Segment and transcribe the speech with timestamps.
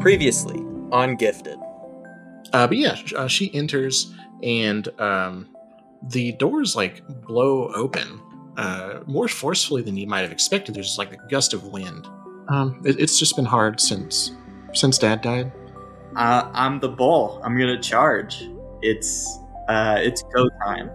[0.00, 0.58] Previously
[0.92, 1.58] on Gifted.
[2.52, 5.48] Uh, but yeah, sh- uh, she enters and um,
[6.02, 8.20] the doors like blow open
[8.56, 10.74] uh, more forcefully than you might have expected.
[10.74, 12.06] There's like a gust of wind.
[12.48, 14.32] Um, it, it's just been hard since
[14.72, 15.52] since Dad died.
[16.16, 17.40] Uh, I'm the bull.
[17.44, 18.42] I'm gonna charge.
[18.82, 19.38] It's
[19.68, 20.90] uh, it's go time.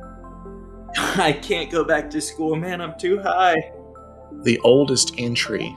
[0.97, 2.81] I can't go back to school, man.
[2.81, 3.71] I'm too high.
[4.43, 5.75] The oldest entry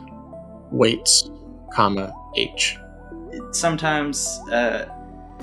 [0.71, 1.31] waits,
[1.73, 2.79] comma H.
[3.53, 4.87] Sometimes uh,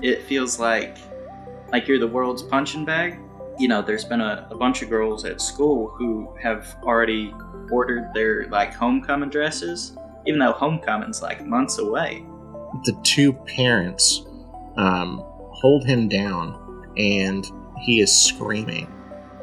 [0.02, 0.98] it feels like
[1.72, 3.20] like you're the world's punching bag.
[3.58, 7.34] You know, there's been a, a bunch of girls at school who have already
[7.72, 12.26] ordered their like homecoming dresses, even though homecoming's like months away.
[12.86, 14.26] The two parents
[14.78, 17.46] um, hold him down, and
[17.82, 18.92] he is screaming.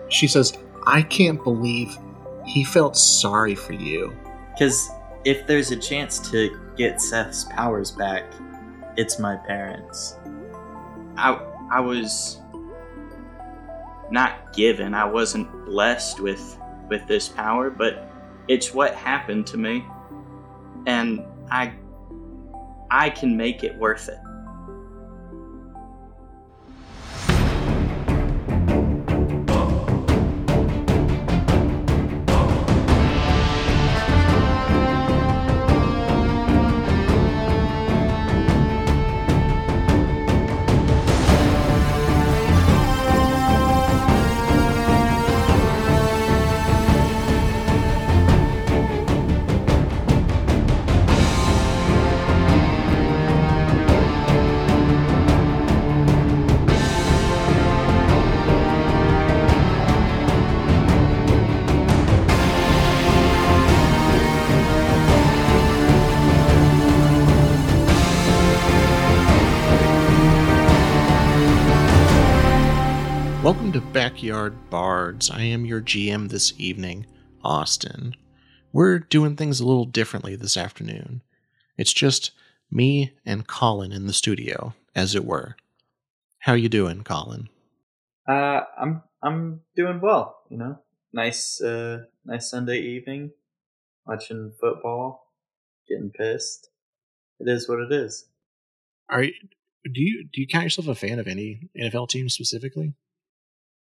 [0.08, 1.96] She says, "I can't believe
[2.44, 4.16] he felt sorry for you."
[4.52, 4.90] Because
[5.24, 8.24] if there's a chance to get Seth's powers back,
[9.00, 10.16] it's my parents.
[11.16, 12.38] I I was
[14.10, 14.92] not given.
[14.92, 16.58] I wasn't blessed with
[16.90, 18.12] with this power, but
[18.46, 19.86] it's what happened to me,
[20.86, 21.72] and I
[22.90, 24.18] I can make it worth it.
[74.00, 75.30] Backyard Bards.
[75.30, 77.04] I am your GM this evening,
[77.44, 78.16] Austin.
[78.72, 81.20] We're doing things a little differently this afternoon.
[81.76, 82.30] It's just
[82.70, 85.54] me and Colin in the studio, as it were.
[86.38, 87.50] How you doing, Colin?
[88.26, 90.44] Uh, I'm I'm doing well.
[90.48, 90.78] You know,
[91.12, 93.32] nice uh, nice Sunday evening,
[94.06, 95.30] watching football,
[95.86, 96.70] getting pissed.
[97.38, 98.24] It is what it is.
[99.10, 99.34] Are you,
[99.84, 102.94] do you do you count yourself a fan of any NFL team specifically?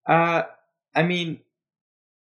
[0.07, 0.43] Uh,
[0.95, 1.41] I mean,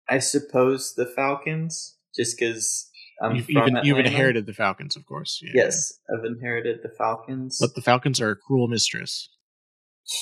[0.09, 2.89] I suppose the Falcons, just because
[3.21, 5.39] I'm you've, from you've, you've inherited the Falcons, of course.
[5.43, 5.51] yeah.
[5.65, 7.57] Yes, I've inherited the Falcons.
[7.59, 9.29] But the Falcons are a cruel mistress.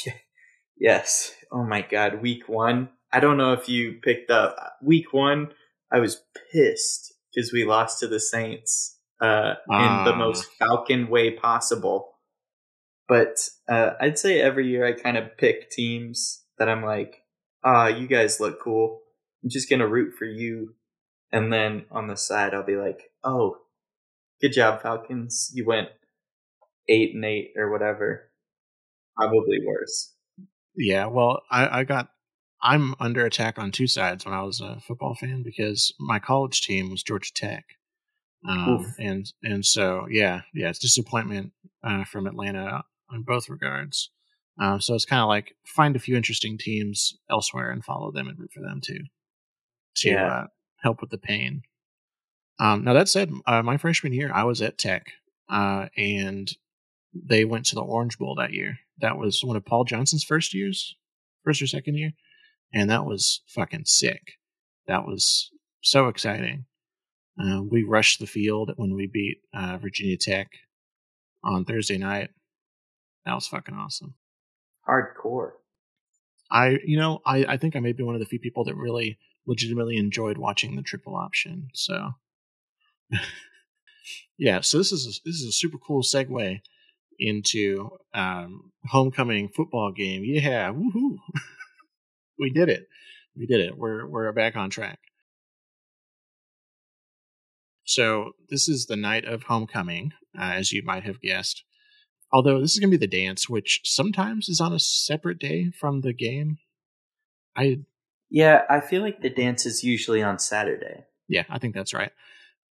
[0.80, 1.34] yes.
[1.52, 2.90] Oh my God, week one.
[3.12, 5.50] I don't know if you picked up week one.
[5.92, 10.16] I was pissed because we lost to the Saints uh, in the Ah.
[10.18, 12.14] most Falcon way possible.
[13.08, 13.38] But
[13.68, 17.21] uh, I'd say every year I kind of pick teams that I'm like,
[17.64, 19.02] ah, you guys look cool.
[19.44, 20.76] I'm just gonna root for you.
[21.32, 23.58] And then on the side, I'll be like, oh,
[24.42, 25.52] good job, Falcons.
[25.54, 25.90] You went
[26.90, 28.30] eight and eight or whatever.
[29.16, 30.14] Probably worse.
[30.76, 32.10] Yeah, well, I, I got
[32.64, 36.62] I'm under attack on two sides when I was a football fan because my college
[36.62, 37.66] team was Georgia Tech,
[38.48, 41.52] um, and and so yeah, yeah, it's disappointment
[41.84, 44.12] uh, from Atlanta on both regards.
[44.62, 48.28] Um, so it's kind of like find a few interesting teams elsewhere and follow them
[48.28, 49.00] and root for them too,
[49.98, 50.28] to Yeah.
[50.28, 50.48] uh,
[50.84, 51.64] help with the pain.
[52.60, 55.08] Um, now that said, uh, my freshman year I was at Tech,
[55.50, 56.52] uh, and
[57.14, 58.78] they went to the Orange Bowl that year.
[59.00, 60.96] That was one of Paul Johnson's first years,
[61.44, 62.12] first or second year,
[62.72, 64.34] and that was fucking sick.
[64.86, 65.50] That was
[65.82, 66.66] so exciting.
[67.42, 70.50] Uh, we rushed the field when we beat uh, Virginia Tech
[71.44, 72.30] on Thursday night.
[73.26, 74.14] That was fucking awesome.
[74.88, 75.52] Hardcore.
[76.52, 78.76] I, you know, I, I think I may be one of the few people that
[78.76, 81.70] really legitimately enjoyed watching the triple option.
[81.74, 82.12] So,
[84.38, 84.62] yeah.
[84.62, 86.60] So this is a, this is a super cool segue
[87.20, 90.24] into um, homecoming football game.
[90.26, 91.18] Yeah, woohoo!
[92.40, 92.88] we did it.
[93.38, 93.78] We did it.
[93.78, 95.00] We're we're back on track.
[97.86, 101.64] So this is the night of homecoming, uh, as you might have guessed.
[102.34, 105.72] Although this is going to be the dance, which sometimes is on a separate day
[105.72, 106.60] from the game.
[107.56, 107.80] I
[108.30, 111.06] Yeah, I feel like the dance is usually on Saturday.
[111.28, 112.12] yeah, I think that's right.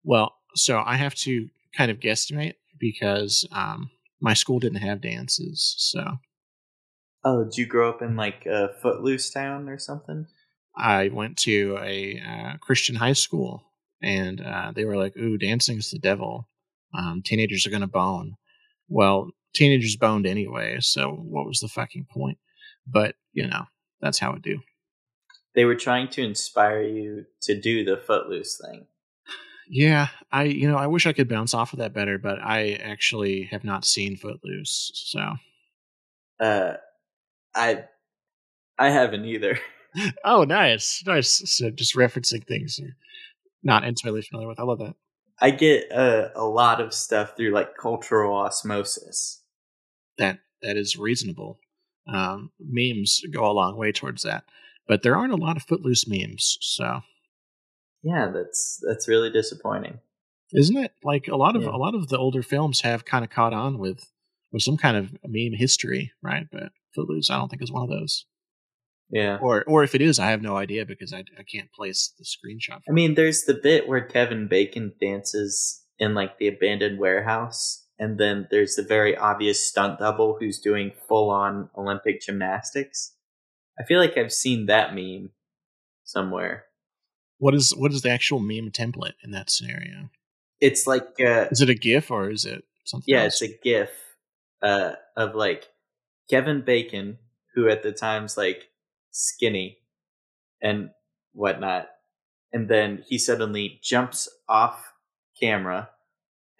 [0.04, 3.90] Well, so I have to kind of guesstimate because um,
[4.20, 5.74] my school didn't have dances.
[5.78, 6.18] So
[7.24, 10.26] Oh, did you grow up in like a footloose town or something?
[10.76, 13.64] I went to a uh, Christian high school,
[14.00, 16.48] and uh, they were like, "Ooh, dancing is the devil.
[16.94, 18.36] Um, teenagers are gonna bone."
[18.88, 22.38] well, teenagers boned anyway, so what was the fucking point?
[22.86, 23.64] But, you know,
[24.00, 24.60] that's how it do.
[25.54, 28.86] They were trying to inspire you to do the footloose thing.
[29.70, 32.72] Yeah, I you know, I wish I could bounce off of that better, but I
[32.82, 35.34] actually have not seen Footloose, so
[36.40, 36.74] Uh
[37.54, 37.84] I
[38.78, 39.58] I haven't either.
[40.22, 41.02] Oh, nice.
[41.06, 41.42] Nice.
[41.46, 42.90] So just referencing things you're
[43.64, 44.60] not intimately familiar with.
[44.60, 44.94] I love that.
[45.40, 49.42] I get uh, a lot of stuff through like cultural osmosis.
[50.18, 51.58] That that is reasonable.
[52.12, 54.44] Um, memes go a long way towards that,
[54.86, 57.02] but there aren't a lot of Footloose memes, so
[58.02, 60.00] Yeah, that's that's really disappointing.
[60.54, 60.92] isn't it?
[61.04, 61.68] Like a lot of Yeah.
[61.70, 64.10] a lot of the older films have kind of caught on with
[64.50, 66.46] with some kind of meme history, right?
[66.50, 68.24] But Footloose, I don't think is one of those.
[69.10, 69.38] Yeah.
[69.40, 72.24] Or or if it is, I have no idea because I, I can't place the
[72.24, 72.80] screenshot.
[72.88, 78.18] I mean, there's the bit where Kevin Bacon dances in like the abandoned warehouse, and
[78.18, 83.14] then there's the very obvious stunt double who's doing full on Olympic gymnastics.
[83.80, 85.30] I feel like I've seen that meme
[86.04, 86.64] somewhere.
[87.38, 90.10] What is what is the actual meme template in that scenario?
[90.60, 93.06] It's like uh, Is it a GIF or is it something?
[93.06, 93.40] Yeah, else?
[93.40, 93.90] it's a GIF
[94.60, 95.68] uh, of like
[96.28, 97.18] Kevin Bacon,
[97.54, 98.64] who at the time's like
[99.18, 99.78] skinny
[100.62, 100.90] and
[101.32, 101.88] whatnot,
[102.52, 104.92] and then he suddenly jumps off
[105.40, 105.90] camera,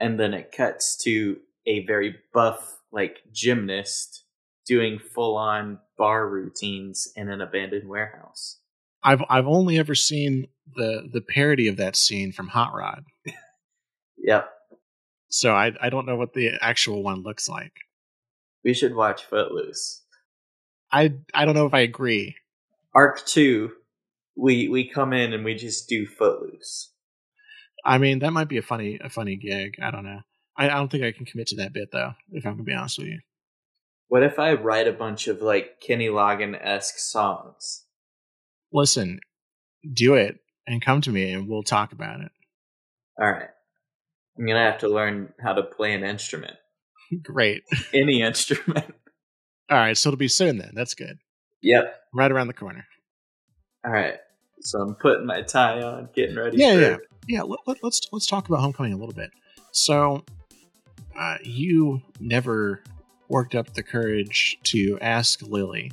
[0.00, 4.24] and then it cuts to a very buff like gymnast
[4.66, 8.58] doing full on bar routines in an abandoned warehouse.
[9.02, 13.04] I've I've only ever seen the the parody of that scene from Hot Rod,
[14.18, 14.50] Yep,
[15.28, 17.72] so I I don't know what the actual one looks like.
[18.64, 20.02] we should watch Footloose.
[20.90, 22.34] I I don't know if I agree.
[22.98, 23.70] Arc two,
[24.36, 26.92] we we come in and we just do Footloose.
[27.84, 29.74] I mean, that might be a funny a funny gig.
[29.80, 30.18] I don't know.
[30.56, 32.14] I, I don't think I can commit to that bit though.
[32.32, 33.20] If I'm gonna be honest with you.
[34.08, 37.84] What if I write a bunch of like Kenny Loggin esque songs?
[38.72, 39.20] Listen,
[39.94, 42.32] do it and come to me and we'll talk about it.
[43.20, 43.50] All right.
[44.36, 46.56] I'm going to have to learn how to play an instrument.
[47.22, 47.62] Great.
[47.92, 48.94] Any instrument.
[49.70, 50.72] All right, so it'll be soon then.
[50.74, 51.18] That's good.
[51.62, 51.94] Yep.
[52.12, 52.86] Right around the corner.
[53.84, 54.14] All right.
[54.60, 56.96] So I'm putting my tie on, getting ready Yeah, for yeah.
[57.28, 59.30] Yeah, let, let, let's let's talk about Homecoming a little bit.
[59.70, 60.24] So,
[61.18, 62.82] uh, you never
[63.28, 65.92] worked up the courage to ask Lily,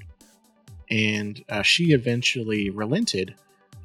[0.90, 3.36] and uh, she eventually relented.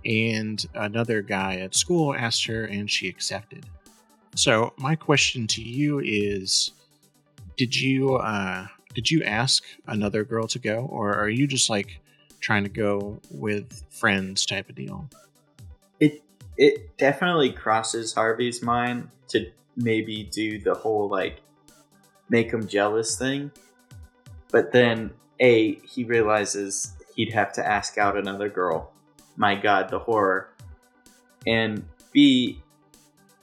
[0.05, 3.67] And another guy at school asked her, and she accepted.
[4.37, 6.71] So, my question to you is:
[7.57, 12.01] Did you uh, did you ask another girl to go, or are you just like
[12.41, 15.09] trying to go with friends type of deal?
[16.01, 16.23] It
[16.57, 21.41] it definitely crosses Harvey's mind to maybe do the whole like
[22.29, 23.51] make him jealous thing.
[24.51, 25.11] But then
[25.41, 28.93] A, he realizes he'd have to ask out another girl.
[29.37, 30.49] My god, the horror.
[31.47, 32.61] And B,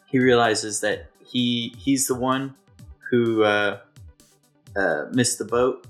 [0.06, 2.56] he realizes that he he's the one
[3.10, 3.80] who uh,
[4.78, 5.86] uh, missed the boat,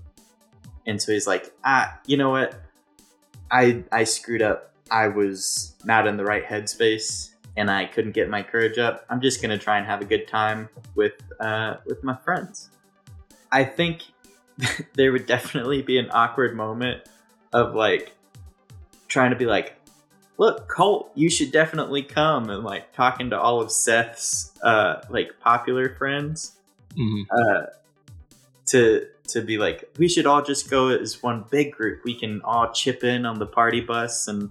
[0.85, 2.55] and so he's like, ah, you know what?
[3.51, 4.73] I I screwed up.
[4.89, 9.05] I was not in the right headspace, and I couldn't get my courage up.
[9.09, 12.69] I'm just gonna try and have a good time with uh, with my friends.
[13.51, 14.03] I think
[14.95, 17.03] there would definitely be an awkward moment
[17.53, 18.13] of like
[19.07, 19.75] trying to be like,
[20.37, 25.39] look, Colt, you should definitely come, and like talking to all of Seth's uh, like
[25.39, 26.53] popular friends
[26.97, 27.25] Mhm.
[27.31, 27.65] uh,
[28.67, 32.03] to to be like, we should all just go as one big group.
[32.03, 34.49] We can all chip in on the party bus, and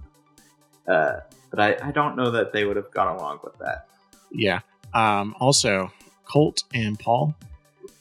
[0.87, 3.87] uh, but I, I don't know that they would have gone along with that.
[4.31, 4.59] Yeah.
[4.93, 5.91] Um, also,
[6.25, 7.35] Colt and Paul,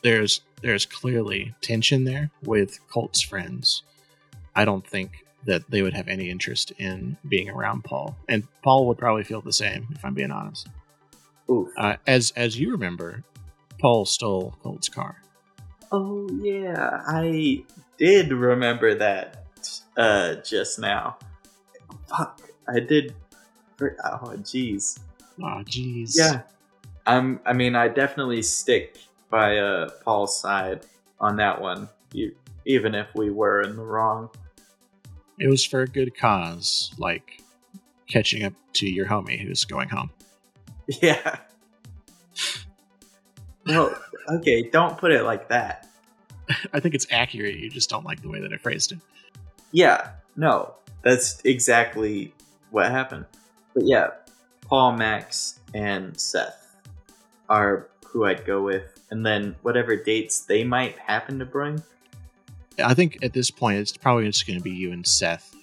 [0.02, 3.82] there's there's clearly tension there with Colt's friends.
[4.54, 8.87] I don't think that they would have any interest in being around Paul, and Paul
[8.88, 10.68] would probably feel the same if I'm being honest.
[11.50, 11.68] Oof.
[11.76, 13.23] Uh, as as you remember,
[13.78, 15.23] Paul stole Colt's car.
[15.92, 17.64] Oh yeah, I
[17.98, 19.44] did remember that
[19.96, 21.16] uh, just now.
[22.08, 23.14] Fuck, I did.
[23.80, 24.98] Oh jeez.
[25.40, 26.16] Oh, jeez.
[26.16, 26.42] Yeah,
[27.06, 27.40] I'm.
[27.44, 28.98] I mean, I definitely stick
[29.30, 30.86] by uh, Paul's side
[31.20, 32.30] on that one, e-
[32.64, 34.30] even if we were in the wrong.
[35.38, 37.42] It was for a good cause, like
[38.08, 40.10] catching up to your homie who's going home.
[41.02, 41.38] Yeah.
[43.66, 43.92] No,
[44.28, 45.88] okay, don't put it like that.
[46.73, 47.56] I think it's accurate.
[47.56, 48.99] You just don't like the way that I phrased it.
[49.73, 52.35] Yeah, no, that's exactly
[52.71, 53.26] what happened.
[53.75, 54.11] But yeah,
[54.62, 56.76] Paul, Max, and Seth.
[57.49, 61.83] are who I'd go with, and then whatever dates they might happen to bring.
[62.83, 65.54] I think at this point it's probably just going to be you and Seth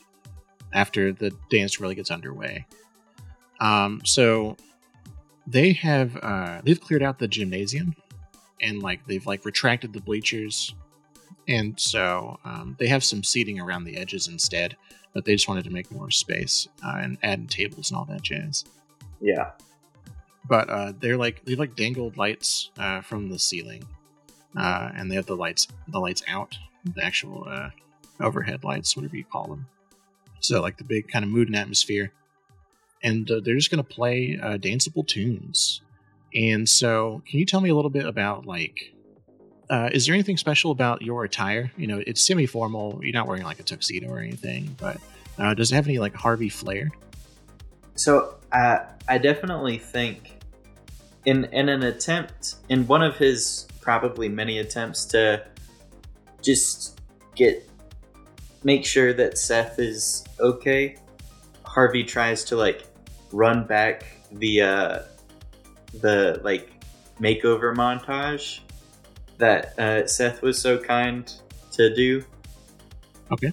[0.73, 2.65] after the dance really gets underway.
[3.59, 4.57] Um, so
[5.47, 7.95] they have uh, they've cleared out the gymnasium
[8.63, 10.73] and like they've like retracted the bleachers,
[11.47, 14.77] and so um, they have some seating around the edges instead.
[15.13, 18.23] But they just wanted to make more space uh, and add tables and all that
[18.23, 18.65] jazz.
[19.21, 19.51] Yeah,
[20.49, 23.85] But uh, they're like they've like dangled lights uh, from the ceiling,
[24.57, 26.57] uh, and they have the lights the lights out,
[26.95, 27.69] the actual uh,
[28.19, 29.67] overhead lights, whatever you call them.
[30.39, 32.11] So like the big kind of mood and atmosphere,
[33.03, 35.81] and uh, they're just gonna play uh, danceable tunes.
[36.35, 38.93] And so, can you tell me a little bit about like,
[39.69, 41.71] uh, is there anything special about your attire?
[41.77, 42.99] You know, it's semi-formal.
[43.03, 44.97] You're not wearing like a tuxedo or anything, but
[45.39, 46.91] uh, does it have any like Harvey flair?
[47.95, 50.39] So uh, I definitely think
[51.25, 55.43] in in an attempt in one of his probably many attempts to
[56.41, 57.01] just
[57.35, 57.67] get
[58.63, 60.97] make sure that Seth is okay,
[61.63, 62.85] Harvey tries to like
[63.31, 64.99] run back the uh
[66.01, 66.71] the like
[67.19, 68.59] makeover montage
[69.37, 71.31] that uh, Seth was so kind
[71.71, 72.23] to do.
[73.31, 73.51] Okay.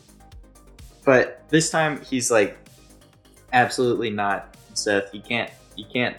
[1.04, 2.58] But this time he's like
[3.52, 5.14] absolutely not Seth.
[5.14, 6.16] You can't you can't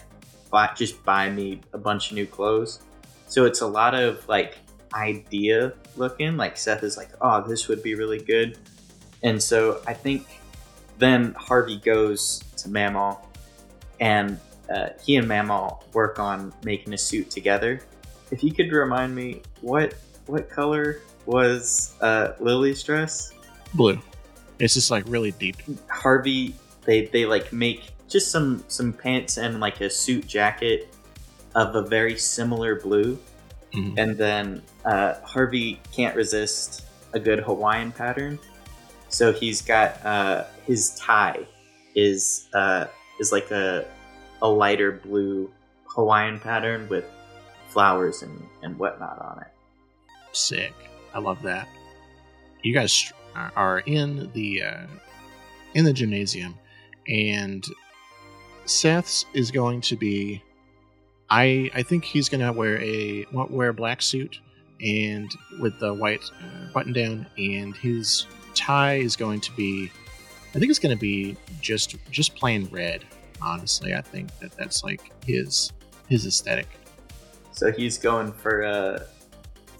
[0.49, 2.81] buy, just buy me a bunch of new clothes.
[3.27, 4.57] So it's a lot of like
[4.93, 6.37] idea looking.
[6.37, 8.57] Like Seth is like, oh, this would be really good.
[9.23, 10.27] And so I think
[10.97, 13.25] then Harvey goes to Mamal
[13.99, 14.39] and
[14.73, 17.81] uh, he and Mamal work on making a suit together.
[18.31, 19.93] If you could remind me, what
[20.27, 23.33] what color was uh, Lily's dress?
[23.73, 23.99] Blue.
[24.59, 25.57] It's just like really deep.
[25.89, 30.93] Harvey they they like make just some some pants and like a suit jacket
[31.55, 33.17] of a very similar blue
[33.73, 33.93] Mhm.
[33.97, 38.37] and then uh, Harvey can't resist a good Hawaiian pattern
[39.07, 41.45] so he's got uh, his tie
[41.95, 42.85] is uh,
[43.19, 43.85] is like a
[44.41, 45.51] a lighter blue
[45.85, 47.05] Hawaiian pattern with
[47.67, 49.47] flowers and, and whatnot on it
[50.33, 50.73] Sick.
[51.13, 51.67] I love that.
[52.63, 54.87] You guys are- in the uh,
[55.73, 56.57] in the gymnasium,
[57.07, 57.65] and
[58.65, 60.41] Seth's is going to be.
[61.29, 64.39] I I think he's gonna wear a wear a black suit
[64.81, 65.29] and
[65.59, 69.91] with the white uh, button down, and his tie is going to be.
[70.53, 73.05] I think it's going to be just just plain red.
[73.41, 75.71] Honestly, I think that that's like his
[76.07, 76.67] his aesthetic.
[77.51, 79.03] so he's going for uh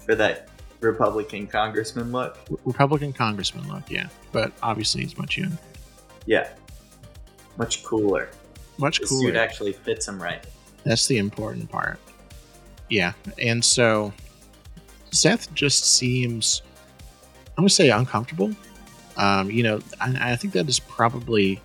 [0.04, 0.48] for that
[0.80, 5.58] Republican congressman look Republican congressman look, yeah, but obviously he's much younger.
[6.26, 6.48] yeah
[7.58, 8.28] much cooler
[8.78, 9.28] Much the cooler.
[9.28, 10.44] suit actually fits him right
[10.84, 12.00] That's the important part.
[12.88, 14.12] Yeah, and so
[15.12, 16.62] Seth just seems,
[17.56, 18.50] I'm gonna say, uncomfortable.
[19.16, 21.60] Um, you know, I, I think that is probably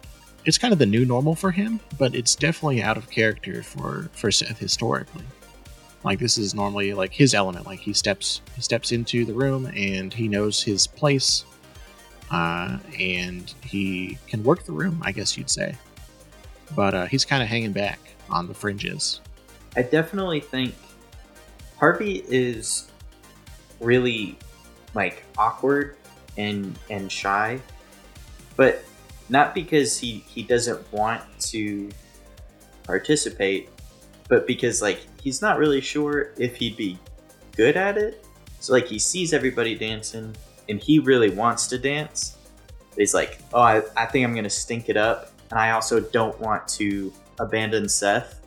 [0.47, 4.09] it's kind of the new normal for him, but it's definitely out of character for
[4.13, 5.25] for Seth historically.
[6.05, 7.65] Like this is normally like his element.
[7.65, 11.43] Like he steps he steps into the room and he knows his place,
[12.31, 15.01] uh, and he can work the room.
[15.03, 15.75] I guess you'd say,
[16.73, 17.99] but uh, he's kind of hanging back
[18.29, 19.19] on the fringes.
[19.75, 20.73] I definitely think
[21.77, 22.89] Harvey is
[23.81, 24.37] really
[24.93, 25.97] like awkward
[26.37, 27.59] and and shy,
[28.55, 28.85] but
[29.29, 31.89] not because he he doesn't want to
[32.83, 33.69] participate,
[34.29, 36.97] but because like he's not really sure if he'd be
[37.55, 38.25] good at it.
[38.59, 40.35] So like he sees everybody dancing
[40.69, 42.37] and he really wants to dance.
[42.89, 45.99] But he's like, oh, I, I think I'm gonna stink it up, and I also
[45.99, 48.41] don't want to abandon Seth.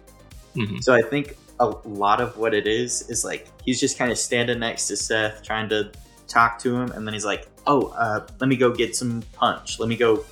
[0.56, 0.82] Mhm.
[0.82, 4.18] So I think a lot of what it is is like he's just kind of
[4.18, 5.92] standing next to Seth, trying to
[6.26, 9.78] talk to him, and then he's like, "Oh, uh, let me go get some punch.
[9.78, 10.24] Let me go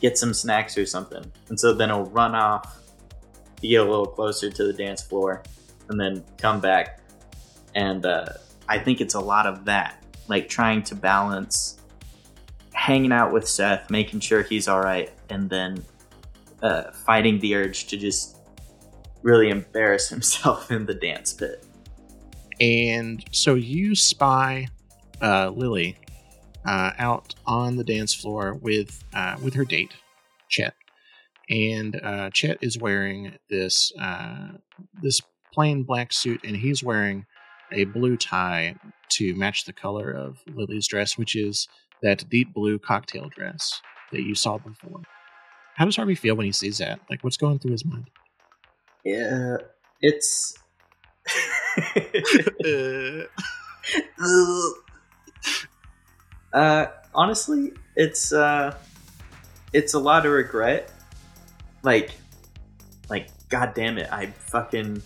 [0.00, 2.80] get some snacks or something." And so then he'll run off,
[3.60, 5.42] to get a little closer to the dance floor,
[5.88, 7.00] and then come back.
[7.74, 8.26] And uh,
[8.68, 11.80] I think it's a lot of that, like trying to balance
[12.72, 15.84] hanging out with Seth, making sure he's all right, and then
[16.62, 18.38] uh, fighting the urge to just
[19.22, 21.64] really embarrass himself in the dance pit.
[22.60, 24.68] And so you spy
[25.22, 25.96] uh, Lily
[26.66, 29.94] uh, out on the dance floor with uh, with her date,
[30.48, 30.74] Chet,
[31.48, 34.48] and uh, Chet is wearing this uh,
[35.02, 35.20] this
[35.52, 37.26] plain black suit, and he's wearing
[37.72, 38.76] a blue tie
[39.10, 41.68] to match the color of Lily's dress, which is
[42.02, 43.80] that deep blue cocktail dress
[44.12, 45.02] that you saw before.
[45.76, 47.00] How does Harvey feel when he sees that?
[47.08, 48.10] Like, what's going through his mind?
[49.04, 49.56] Yeah,
[50.00, 50.56] it's
[56.52, 58.74] uh, honestly, it's uh,
[59.72, 60.92] it's a lot of regret.
[61.82, 62.12] Like,
[63.08, 65.02] like, god damn it, I fucking,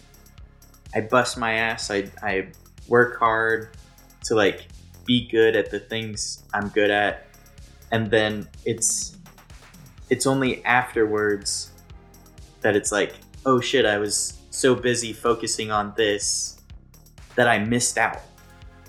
[0.94, 1.90] I bust my ass.
[1.90, 2.48] I I
[2.88, 3.76] work hard
[4.24, 4.66] to like
[5.04, 7.26] be good at the things I'm good at,
[7.92, 9.18] and then it's
[10.10, 11.70] it's only afterwards
[12.60, 13.14] that it's like,
[13.46, 16.60] oh shit, I was so busy focusing on this
[17.34, 18.20] that I missed out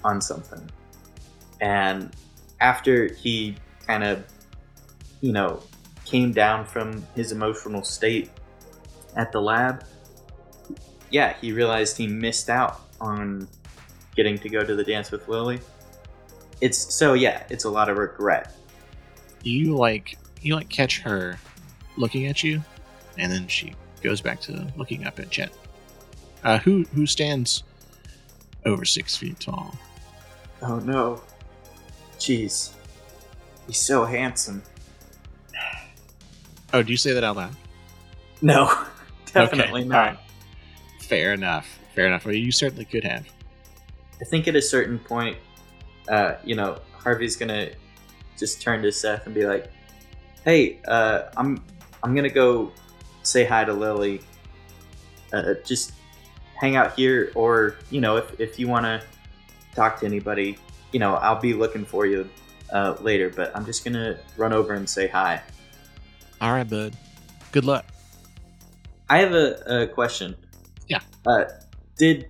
[0.04, 0.70] on something.
[1.62, 2.16] And
[2.60, 4.24] after he kind of,
[5.22, 5.62] you know,
[6.06, 8.30] came down from his emotional state
[9.16, 9.84] at the lab,
[11.10, 13.48] yeah, he realized he missed out on
[14.16, 15.60] getting to go to the dance with Lily.
[16.62, 18.54] It's so yeah, it's a lot of regret.
[19.44, 21.38] You like you like catch her
[21.98, 22.64] looking at you,
[23.18, 25.52] and then she goes back to looking up at Chet.
[26.44, 27.64] Uh, who who stands
[28.66, 29.76] over six feet tall?
[30.62, 31.22] Oh no.
[32.20, 32.72] Jeez.
[33.68, 34.64] He's so handsome.
[36.74, 37.56] Oh, do you say that out loud?
[38.42, 38.72] No,
[39.34, 40.22] definitely Okay, not.
[41.02, 41.80] Fair enough.
[41.94, 42.26] Fair enough.
[42.26, 43.26] Well, you certainly could have.
[44.22, 45.38] I think at a certain point,
[46.10, 47.70] uh, you know, Harvey's gonna
[48.38, 49.72] just turn to Seth and be like,
[50.44, 51.64] "Hey, uh, I'm
[52.04, 52.72] I'm gonna go
[53.24, 54.22] say hi to Lily.
[55.32, 55.94] Uh, just
[56.60, 59.02] hang out here, or you know, if if you want to
[59.74, 60.58] talk to anybody,
[60.96, 62.30] you know, I'll be looking for you
[62.72, 63.30] uh, later.
[63.30, 65.42] But I'm just gonna run over and say hi.
[66.40, 66.96] All right, bud.
[67.52, 67.86] Good luck.
[69.10, 70.38] I have a, a question.
[70.88, 71.02] Yeah.
[71.26, 71.44] Uh,
[71.98, 72.30] did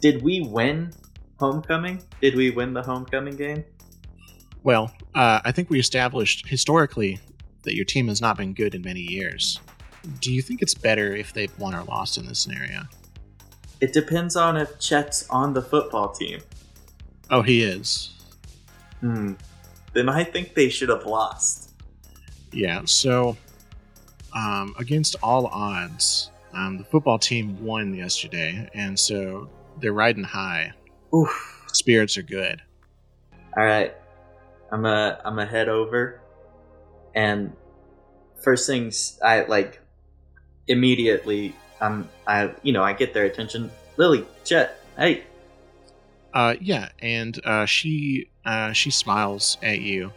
[0.00, 0.92] did we win
[1.40, 2.00] homecoming?
[2.20, 3.64] Did we win the homecoming game?
[4.62, 7.18] Well, uh, I think we established historically
[7.64, 9.58] that your team has not been good in many years.
[10.20, 12.82] Do you think it's better if they've won or lost in this scenario?
[13.80, 16.42] It depends on if Chet's on the football team.
[17.30, 18.12] Oh, he is.
[19.00, 19.34] Hmm.
[19.92, 21.72] Then I think they should have lost.
[22.52, 23.36] Yeah, so
[24.34, 29.48] um, against all odds, um, the football team won yesterday, and so
[29.80, 30.72] they're riding high.
[31.14, 31.64] Oof.
[31.72, 32.62] Spirits are good.
[33.56, 33.94] All right.
[34.70, 36.20] I'm a I'm a head over,
[37.14, 37.54] and
[38.42, 39.80] first things I like
[40.66, 41.54] immediately.
[41.80, 43.70] I'm I you know I get their attention.
[43.96, 45.24] Lily, Chet, hey,
[46.32, 50.12] Uh, yeah, and uh, she uh, she smiles at you,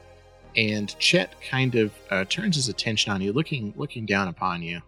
[0.55, 4.81] and Chet kind of uh, turns his attention on you, looking looking down upon you.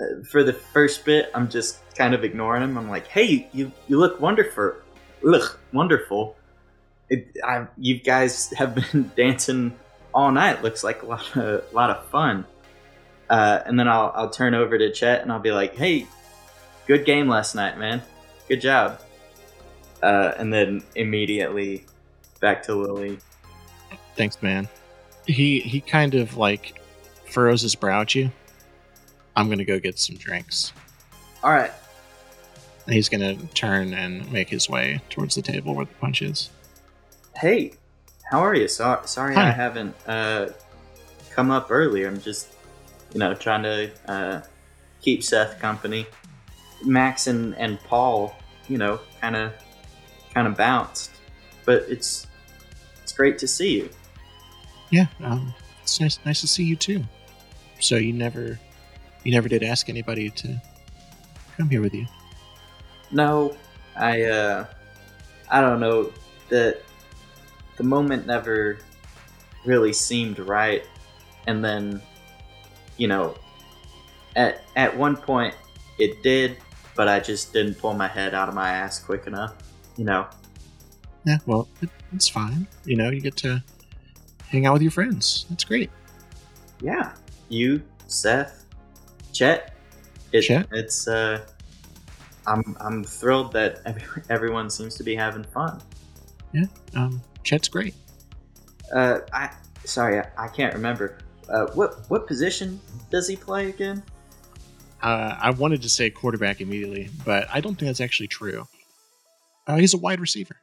[0.00, 2.78] Uh, for the first bit, I'm just kind of ignoring him.
[2.78, 4.74] I'm like, hey, you you look wonderful.
[5.22, 6.36] Look, wonderful.
[7.08, 9.78] It, I, you guys have been dancing
[10.14, 10.62] all night.
[10.62, 12.46] Looks like a lot of a lot of fun.
[13.28, 16.06] Uh, and then I'll I'll turn over to Chet and I'll be like, hey,
[16.86, 18.02] good game last night, man.
[18.48, 19.00] Good job.
[20.02, 21.86] Uh, and then immediately
[22.40, 23.18] back to Lily.
[24.16, 24.68] Thanks, man.
[25.26, 26.80] He he kind of like
[27.26, 28.30] furrows his brow at you.
[29.36, 30.72] I'm gonna go get some drinks.
[31.42, 31.72] All right.
[32.86, 36.50] And he's gonna turn and make his way towards the table where the punch is.
[37.36, 37.74] Hey,
[38.30, 38.66] how are you?
[38.66, 39.48] So, sorry Hi.
[39.48, 40.48] I haven't uh,
[41.30, 42.08] come up earlier.
[42.08, 42.54] I'm just,
[43.12, 44.40] you know, trying to uh,
[45.00, 46.06] keep Seth company.
[46.84, 48.34] Max and, and Paul,
[48.68, 49.52] you know, kind of
[50.34, 51.10] kind of bounced,
[51.64, 52.26] but it's
[53.02, 53.90] it's great to see you.
[54.90, 57.02] Yeah, um, it's nice nice to see you too.
[57.80, 58.58] So you never
[59.24, 60.60] you never did ask anybody to
[61.56, 62.06] come here with you.
[63.10, 63.56] No,
[63.96, 64.66] I uh,
[65.50, 66.12] I don't know
[66.48, 66.82] that
[67.76, 68.78] the moment never
[69.64, 70.84] really seemed right,
[71.46, 72.00] and then
[72.96, 73.34] you know
[74.36, 75.54] at at one point
[75.98, 76.56] it did,
[76.96, 79.54] but I just didn't pull my head out of my ass quick enough.
[79.96, 80.26] You know,
[81.24, 82.66] Yeah, well, it, it's fine.
[82.84, 83.62] You know, you get to
[84.48, 85.46] hang out with your friends.
[85.50, 85.90] That's great.
[86.80, 87.12] yeah.
[87.48, 88.64] You, Seth,
[89.32, 89.74] Chet,
[90.32, 90.66] it, Chet?
[90.72, 91.44] it's uh,
[92.46, 95.80] I'm I'm thrilled that every, everyone seems to be having fun.
[96.52, 97.94] Yeah, um, Chet's great.
[98.94, 99.50] Uh, I
[99.84, 101.18] sorry, I, I can't remember.
[101.48, 104.02] Uh, what what position does he play again?
[105.02, 108.66] Uh, I wanted to say quarterback immediately, but I don't think that's actually true.
[109.66, 110.56] Uh, he's a wide receiver.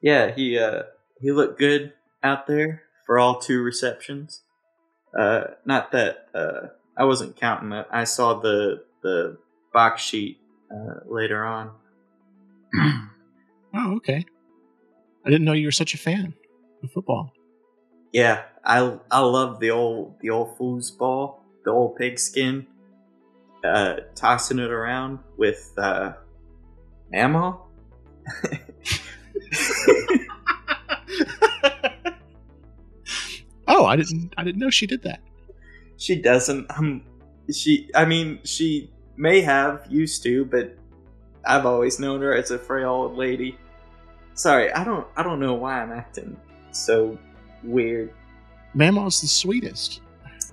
[0.00, 0.82] Yeah, he uh
[1.20, 4.42] he looked good out there for all two receptions.
[5.18, 7.86] Uh, not that uh I wasn't counting it.
[7.90, 9.38] I saw the the
[9.72, 10.38] box sheet
[10.70, 11.70] uh, later on.
[13.76, 14.24] Oh, okay.
[15.26, 16.32] I didn't know you were such a fan
[16.84, 17.32] of football.
[18.12, 22.68] Yeah, I I love the old the old foosball, the old pigskin.
[23.64, 26.12] Uh, tossing it around with uh,
[27.10, 27.58] Mama?
[33.68, 34.34] oh, I didn't.
[34.36, 35.20] I didn't know she did that.
[35.96, 36.66] she doesn't.
[36.76, 37.02] Um,
[37.52, 37.90] she.
[37.94, 40.76] I mean, she may have used to, but
[41.46, 43.56] I've always known her as a frail old lady.
[44.34, 45.06] Sorry, I don't.
[45.16, 46.36] I don't know why I'm acting
[46.72, 47.18] so
[47.62, 48.12] weird.
[48.74, 50.00] Mama's the sweetest.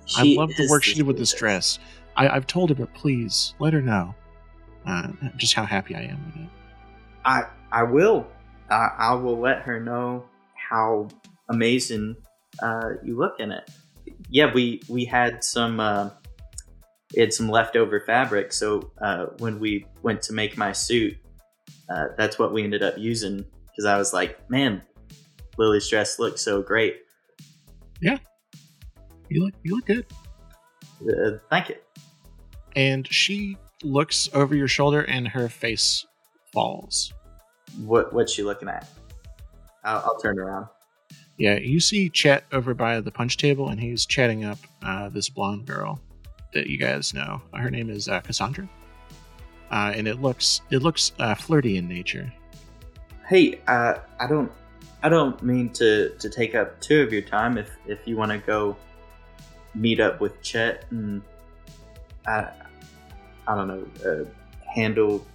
[0.06, 1.80] She I love the work she did with this dress.
[2.16, 4.14] I, I've told her, but please let her know
[4.86, 5.08] uh,
[5.38, 6.50] just how happy I am with it.
[7.26, 8.28] I I will.
[8.70, 11.08] I, I will let her know how
[11.50, 12.16] amazing
[12.62, 13.70] uh, you look in it.
[14.30, 16.10] Yeah, we we had some uh,
[17.16, 21.16] we had some leftover fabric, so uh, when we went to make my suit,
[21.90, 24.82] uh, that's what we ended up using because I was like, man,
[25.58, 26.98] Lily's dress looks so great.
[28.02, 28.18] Yeah,
[29.30, 30.06] you look, you look good.
[31.02, 31.76] Uh, thank you.
[32.76, 36.06] And she looks over your shoulder, and her face
[36.54, 37.14] falls.
[37.80, 38.88] What what's she looking at?
[39.84, 40.68] I'll, I'll turn around.
[41.38, 45.30] Yeah, you see Chet over by the punch table, and he's chatting up uh, this
[45.30, 46.00] blonde girl
[46.54, 47.42] that you guys know.
[47.54, 48.70] Her name is uh, Cassandra,
[49.72, 52.32] uh, and it looks it looks uh, flirty in nature.
[53.28, 54.52] Hey, uh, I don't,
[55.04, 57.58] I don't mean to to take up two of your time.
[57.58, 58.78] If if you want to go
[59.74, 61.22] meet up with Chet and
[62.26, 62.50] I,
[63.48, 64.26] I don't know, uh,
[64.70, 65.26] handle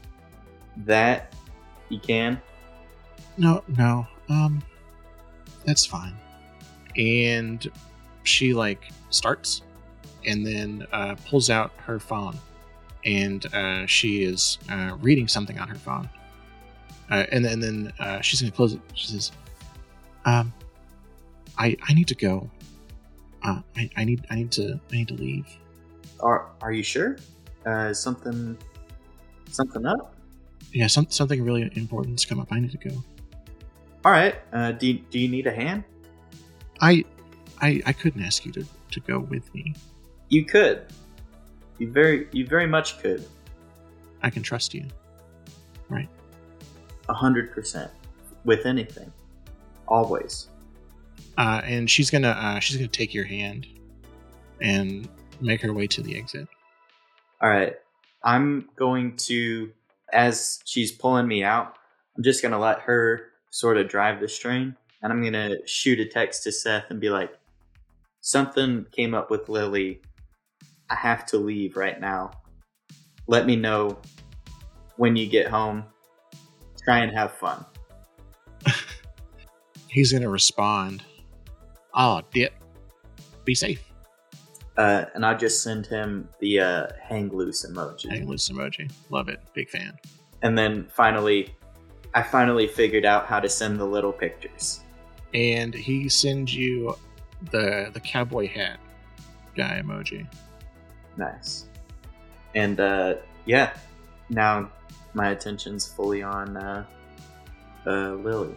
[0.85, 1.35] that,
[1.88, 2.40] you can.
[3.37, 4.62] No, no, um,
[5.64, 6.16] that's fine.
[6.96, 7.70] And
[8.22, 9.62] she like starts,
[10.27, 12.38] and then uh, pulls out her phone,
[13.05, 16.09] and uh, she is uh, reading something on her phone.
[17.11, 18.81] Uh, and then, and then uh, she's gonna close it.
[18.94, 19.33] She says,
[20.25, 20.53] "Um,
[21.57, 22.51] I I need to go.
[23.44, 25.46] Uh, I, I need I need to I need to leave.
[26.20, 27.16] Are Are you sure?
[27.66, 28.57] Uh, is something,
[29.51, 30.16] something up?
[30.77, 32.49] Yeah, some, something really important's come up.
[32.51, 33.03] I need to go.
[34.05, 34.35] All right.
[34.53, 35.85] Uh, do you, Do you need a hand?
[36.83, 37.03] I
[37.62, 39.75] I I couldn't ask you to to go with me.
[40.29, 40.85] You could.
[41.79, 43.25] You very, you very much could.
[44.23, 44.85] I can trust you.
[45.89, 46.09] Right.
[47.09, 47.91] A hundred percent.
[48.45, 49.11] With anything.
[49.89, 50.49] Always.
[51.39, 53.67] uh, and she's gonna uh, she's gonna take your hand
[54.61, 55.09] and
[55.41, 56.47] make her way to the exit.
[57.41, 57.77] All right.
[58.23, 59.71] I'm going to,
[60.17, 61.77] as she's pulling me out,
[62.17, 64.75] I'm just going to let her sort of drive the train.
[65.03, 67.31] And I'm going to shoot a text to Seth and be like,
[68.23, 70.01] something came up with Lily.
[70.91, 72.31] I have to leave right now.
[73.29, 73.99] Let me know
[74.97, 75.85] when you get home.
[76.83, 77.65] Try and have fun.
[79.89, 81.03] He's gonna respond,
[81.95, 82.55] ah, "Oh, dip.
[83.45, 83.83] Be safe."
[84.77, 88.11] Uh, and I'll just send him the uh, hang loose emoji.
[88.11, 88.91] Hang loose emoji.
[89.11, 89.41] Love it.
[89.55, 89.99] Big fan.
[90.43, 91.55] And then finally,
[92.15, 94.81] I finally figured out how to send the little pictures.
[95.33, 96.97] And he sends you
[97.51, 98.79] the the cowboy hat
[99.57, 100.27] guy emoji.
[101.17, 101.67] Nice.
[102.55, 103.73] And uh, yeah,
[104.29, 104.71] now
[105.15, 106.85] my attention's fully on uh,
[107.87, 108.55] uh, Lily.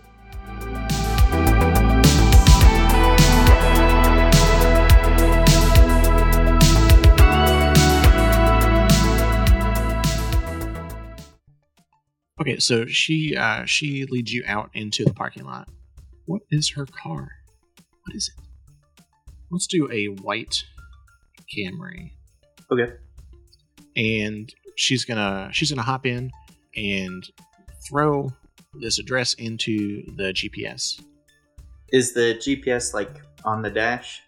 [12.41, 15.67] Okay, so she uh, she leads you out into the parking lot.
[16.25, 17.29] What is her car?
[18.05, 19.03] What is it?
[19.51, 20.63] Let's do a white
[21.55, 22.11] Camry.
[22.71, 22.93] Okay.
[23.95, 26.31] and she's gonna she's gonna hop in
[26.75, 27.27] and
[27.89, 28.31] throw
[28.79, 31.01] this address into the GPS.
[31.91, 33.09] Is the GPS like
[33.43, 34.21] on the dash?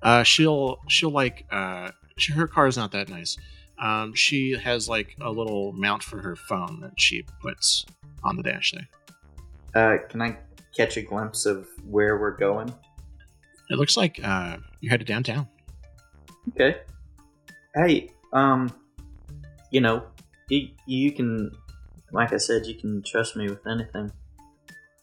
[0.00, 3.36] Uh, she'll she'll like uh, she, her car is not that nice.
[3.80, 7.86] Um, she has like a little mount for her phone that she puts
[8.24, 8.88] on the dash there.
[9.74, 10.38] Uh, can I
[10.76, 12.72] catch a glimpse of where we're going?
[13.70, 15.46] It looks like uh, you're headed downtown.
[16.50, 16.78] Okay.
[17.74, 18.72] Hey, um,
[19.70, 20.04] you know,
[20.48, 21.50] you, you can,
[22.12, 24.10] like I said, you can trust me with anything.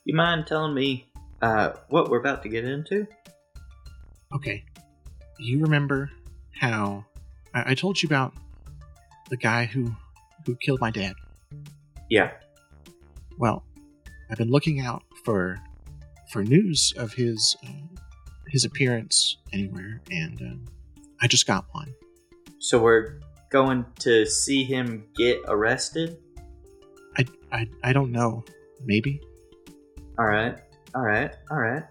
[0.04, 1.08] You mind telling me
[1.42, 3.08] uh, what we're about to get into?
[4.34, 4.64] Okay,
[5.40, 6.10] you remember
[6.52, 7.06] how
[7.54, 8.34] I, I told you about
[9.30, 9.96] the guy who
[10.46, 11.14] who killed my dad?
[12.10, 12.32] Yeah.
[13.38, 13.64] Well,
[14.30, 15.60] I've been looking out for
[16.32, 18.02] for news of his uh,
[18.50, 20.66] his appearance anywhere, and um,
[21.22, 21.94] I just got one.
[22.60, 26.18] So we're going to see him get arrested?
[27.18, 28.44] I I, I don't know.
[28.84, 29.22] Maybe
[30.20, 30.60] All right.
[30.94, 31.34] All right.
[31.50, 31.84] All right.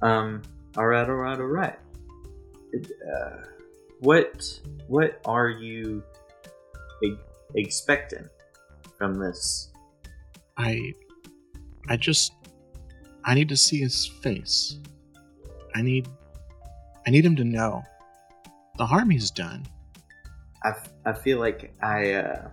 [0.00, 0.42] Um.
[0.76, 1.06] All right.
[1.08, 1.38] All right.
[1.38, 1.76] All right.
[2.74, 3.36] Uh,
[4.00, 6.02] what What are you
[7.02, 7.16] e-
[7.54, 8.28] expecting
[8.98, 9.70] from this?
[10.56, 10.92] I
[11.88, 12.32] I just
[13.24, 14.78] I need to see his face.
[15.74, 16.08] I need
[17.06, 17.82] I need him to know
[18.78, 19.66] the harm he's done.
[20.64, 22.48] I, f- I feel like I uh,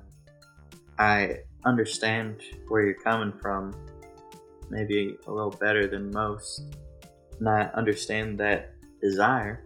[0.97, 3.73] I understand where you're coming from,
[4.69, 6.75] maybe a little better than most,
[7.39, 9.63] and I understand that desire,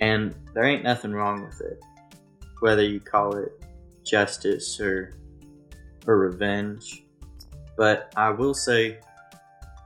[0.00, 1.80] and there ain't nothing wrong with it,
[2.60, 3.57] whether you call it
[4.08, 5.12] justice or
[6.06, 7.04] or revenge.
[7.76, 8.98] But I will say,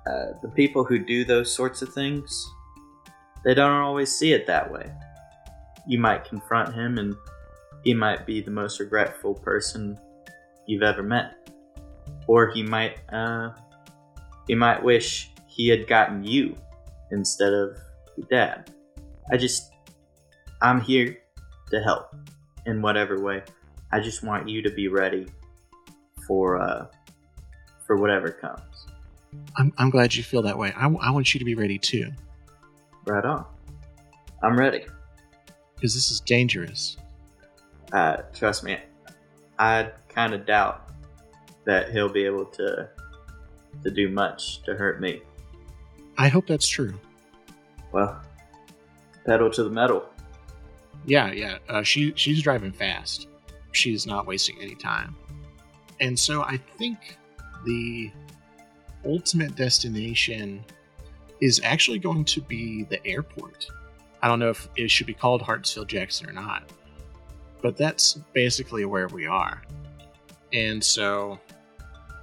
[0.06, 2.48] uh, the people who do those sorts of things,
[3.44, 4.90] they don't always see it that way.
[5.87, 7.14] You might confront him and
[7.85, 9.98] he might be the most regretful person
[10.66, 11.50] you've ever met.
[12.28, 13.50] Or he might uh
[14.46, 16.56] he might wish he had gotten you
[17.11, 17.76] instead of
[18.16, 18.70] your dad.
[19.30, 19.72] I just
[20.61, 21.18] I'm here
[21.70, 22.14] to help
[22.66, 23.42] in whatever way.
[23.92, 25.26] I just want you to be ready
[26.26, 26.87] for uh
[27.87, 28.87] for whatever comes.
[29.57, 30.72] I'm I'm glad you feel that way.
[30.76, 32.11] I, I want you to be ready too,
[33.07, 33.44] Right on.
[34.42, 34.85] I'm ready.
[35.74, 36.96] because this is dangerous.
[37.92, 38.78] Uh, trust me,
[39.59, 40.90] I kind of doubt
[41.64, 42.88] that he'll be able to
[43.83, 45.22] to do much to hurt me.
[46.18, 46.94] I hope that's true.
[47.92, 48.20] Well,
[49.26, 50.05] pedal to the metal.
[51.07, 51.59] Yeah, yeah.
[51.68, 53.28] Uh, she she's driving fast.
[53.72, 55.16] She's not wasting any time.
[56.00, 57.16] And so I think
[57.64, 58.11] the
[59.04, 60.64] ultimate destination
[61.40, 63.66] is actually going to be the airport.
[64.22, 66.70] I don't know if it should be called Hartsfield Jackson or not,
[67.61, 69.62] but that's basically where we are.
[70.52, 71.40] And so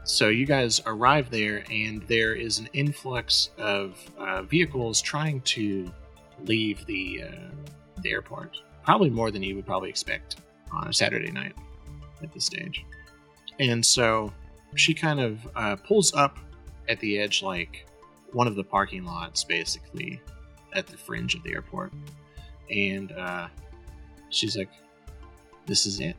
[0.09, 5.91] so you guys arrive there and there is an influx of uh, vehicles trying to
[6.45, 7.51] leave the uh,
[8.01, 10.37] the airport probably more than you would probably expect
[10.71, 11.53] on a Saturday night
[12.21, 12.85] at this stage.
[13.59, 14.31] And so
[14.75, 16.39] she kind of uh, pulls up
[16.87, 17.85] at the edge, like
[18.31, 20.21] one of the parking lots, basically
[20.73, 21.91] at the fringe of the airport.
[22.69, 23.47] And uh,
[24.29, 24.69] she's like,
[25.65, 26.15] This is it.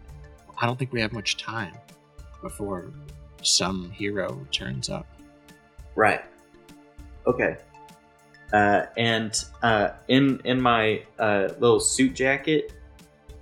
[0.59, 1.73] I don't think we have much time
[2.43, 2.93] before
[3.43, 5.07] some hero turns up.
[5.95, 6.23] Right.
[7.27, 7.57] Okay.
[8.53, 12.73] Uh, and uh, in in my uh, little suit jacket,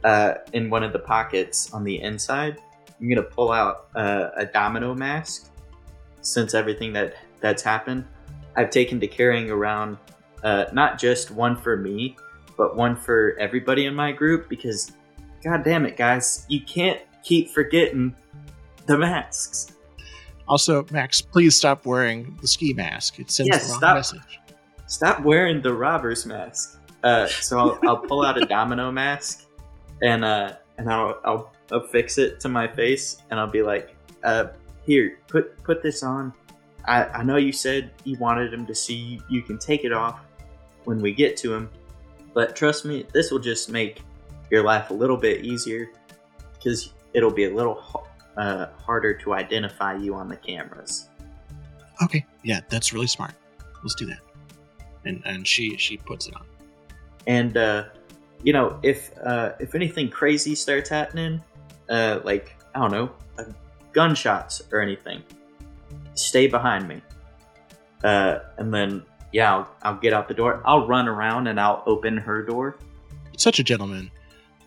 [0.05, 2.61] uh, in one of the pockets on the inside,
[3.01, 5.51] I'm gonna pull out uh, a domino mask.
[6.21, 8.05] Since everything that that's happened,
[8.57, 9.97] I've taken to carrying around
[10.43, 12.17] uh, not just one for me,
[12.57, 14.93] but one for everybody in my group because,
[15.43, 18.15] god damn it, guys, you can't keep forgetting
[18.87, 19.73] the masks.
[20.49, 23.19] Also, Max, please stop wearing the ski mask.
[23.21, 23.95] It sends Yes, the wrong stop.
[23.97, 24.41] message.
[24.87, 26.81] Stop wearing the robber's mask.
[27.05, 29.45] Uh, so I'll, I'll pull out a domino mask,
[30.03, 33.97] and uh, and I'll, I'll I'll fix it to my face, and I'll be like,
[34.25, 34.47] uh,
[34.85, 36.33] here, put put this on.
[36.87, 39.21] I, I know you said you wanted him to see you.
[39.29, 40.21] You can take it off
[40.85, 41.71] when we get to him,
[42.35, 44.03] but trust me, this will just make
[44.51, 45.91] your life a little bit easier
[46.55, 48.07] because it'll be a little
[48.37, 51.09] uh, harder to identify you on the cameras.
[52.03, 53.35] Okay, yeah, that's really smart.
[53.83, 54.21] Let's do that.
[55.05, 56.47] And and she she puts it on.
[57.27, 57.85] and uh,
[58.43, 61.43] you know if uh, if anything crazy starts happening
[61.91, 63.45] uh, like i don't know uh,
[63.93, 65.23] gunshots or anything
[66.19, 67.01] stay behind me.
[68.05, 70.63] Uh, and then yeah I'll, I'll get out the door.
[70.65, 72.77] I'll run around and i'll open her door.
[73.37, 74.11] Such a gentleman.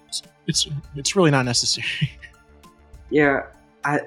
[0.07, 2.11] It's it's, it's really not necessary.
[3.09, 3.41] yeah
[3.83, 3.99] i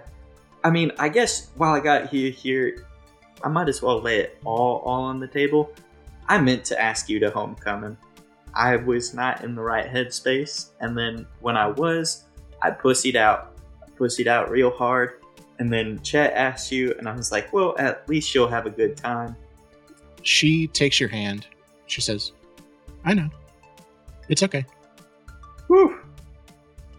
[0.62, 2.86] i mean i guess while i got here here
[3.42, 5.70] i might as well lay it all all on the table.
[6.26, 7.98] I meant to ask you to homecoming
[8.56, 12.24] i was not in the right headspace and then when i was
[12.62, 13.50] i pussied out
[13.82, 15.20] I pussied out real hard
[15.58, 18.70] and then chet asked you and i was like well at least you'll have a
[18.70, 19.36] good time
[20.24, 21.46] she takes your hand.
[21.86, 22.32] She says,
[23.04, 23.28] "I know.
[24.28, 24.64] It's okay."
[25.68, 26.00] Whew.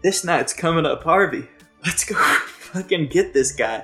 [0.02, 1.48] this night's coming up harvey
[1.84, 2.14] let's go
[2.74, 3.82] fucking get this guy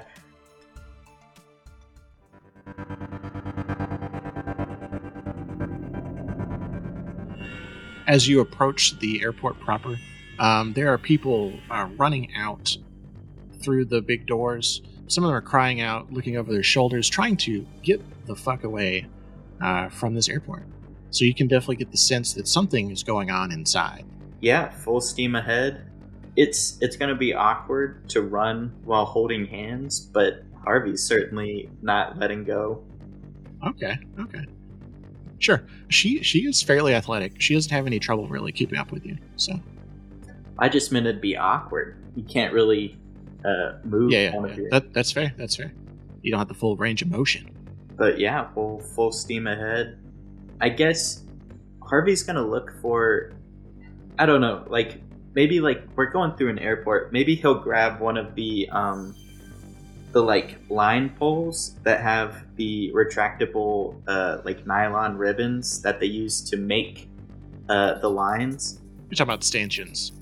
[8.12, 9.98] As you approach the airport proper,
[10.38, 12.76] um, there are people uh, running out
[13.62, 14.82] through the big doors.
[15.06, 18.64] Some of them are crying out, looking over their shoulders, trying to get the fuck
[18.64, 19.06] away
[19.62, 20.64] uh, from this airport.
[21.08, 24.04] So you can definitely get the sense that something is going on inside.
[24.42, 25.90] yeah, full steam ahead.
[26.36, 32.44] It's it's gonna be awkward to run while holding hands, but Harvey's certainly not letting
[32.44, 32.84] go.
[33.66, 34.44] Okay, okay.
[35.42, 35.64] Sure.
[35.88, 37.40] She she is fairly athletic.
[37.40, 39.18] She doesn't have any trouble really keeping up with you.
[39.36, 39.58] So
[40.56, 41.96] I just meant it'd be awkward.
[42.14, 42.96] You can't really
[43.44, 44.68] uh, move Yeah, yeah, yeah.
[44.70, 45.34] That, that's fair.
[45.36, 45.72] That's fair.
[46.22, 47.50] You don't have the full range of motion.
[47.96, 49.98] But yeah, full full steam ahead.
[50.60, 51.24] I guess
[51.82, 53.32] Harvey's gonna look for.
[54.20, 55.00] I don't know, like
[55.34, 57.12] maybe like we're going through an airport.
[57.12, 59.16] Maybe he'll grab one of the um,
[60.12, 66.40] the like line poles that have the retractable uh, like nylon ribbons that they use
[66.42, 67.08] to make
[67.68, 68.80] uh, the lines.
[69.08, 70.12] You're talking about stanchions.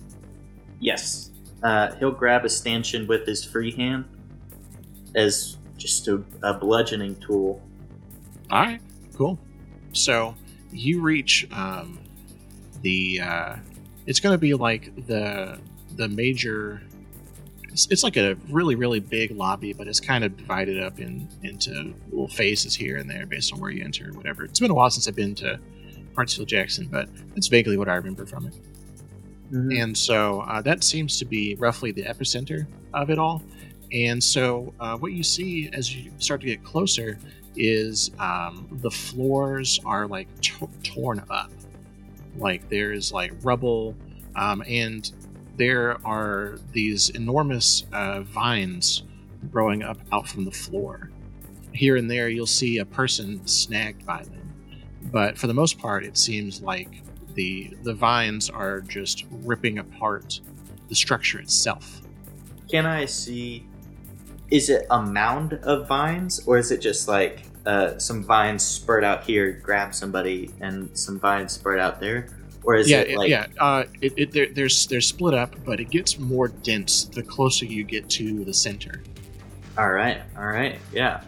[0.79, 1.31] Yes.
[1.63, 4.05] Uh, he'll grab a stanchion with his free hand
[5.15, 7.61] as just a, a bludgeoning tool.
[8.51, 8.81] All right,
[9.17, 9.39] cool.
[9.93, 10.35] So
[10.73, 11.99] you reach um,
[12.83, 13.21] the.
[13.21, 13.57] Uh,
[14.07, 15.59] it's going to be like the
[15.97, 16.83] the major.
[17.81, 21.27] It's, it's like a really really big lobby, but it's kind of divided up in
[21.43, 24.45] into little phases here and there based on where you enter or whatever.
[24.45, 25.59] It's been a while since I've been to
[26.15, 28.55] Hartsfield Jackson, but it's vaguely what I remember from it.
[29.53, 33.43] And so uh, that seems to be roughly the epicenter of it all.
[33.93, 37.19] And so uh, what you see as you start to get closer
[37.57, 41.51] is um, the floors are like t- torn up.
[42.37, 43.97] Like there's like rubble,
[44.37, 45.11] um, and
[45.61, 49.03] there are these enormous uh, vines
[49.51, 51.11] growing up out from the floor.
[51.75, 54.55] Here and there, you'll see a person snagged by them.
[55.13, 57.03] But for the most part, it seems like
[57.35, 60.41] the the vines are just ripping apart
[60.89, 62.01] the structure itself.
[62.71, 63.67] Can I see?
[64.51, 69.05] Is it a mound of vines, or is it just like uh, some vines spurt
[69.05, 72.29] out here, grab somebody, and some vines spurt out there?
[72.65, 73.47] Or is yeah, it like yeah.
[73.59, 77.65] Uh, it, it they're, they're they're split up, but it gets more dense the closer
[77.65, 79.03] you get to the center.
[79.79, 81.23] all right, all right, yeah?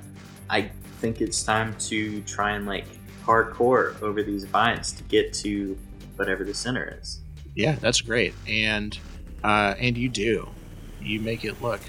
[0.51, 2.85] I think it's time to try and like
[3.25, 5.79] hardcore over these vines to get to
[6.16, 7.21] whatever the center is.
[7.55, 8.99] Yeah, that's great, and
[9.42, 10.49] uh, and you do,
[11.01, 11.81] you make it look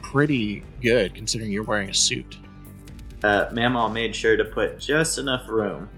[0.00, 2.38] pretty good considering you're wearing a suit.
[3.22, 5.88] Uh, Mamal made sure to put just enough room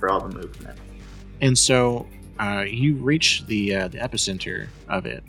[0.00, 0.78] for all the movement.
[1.40, 2.06] And so
[2.38, 5.22] uh, you reach the uh, the epicenter of it,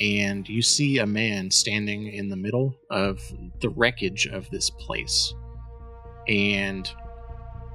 [0.00, 3.20] and you see a man standing in the middle of
[3.60, 5.34] the wreckage of this place,
[6.28, 6.90] and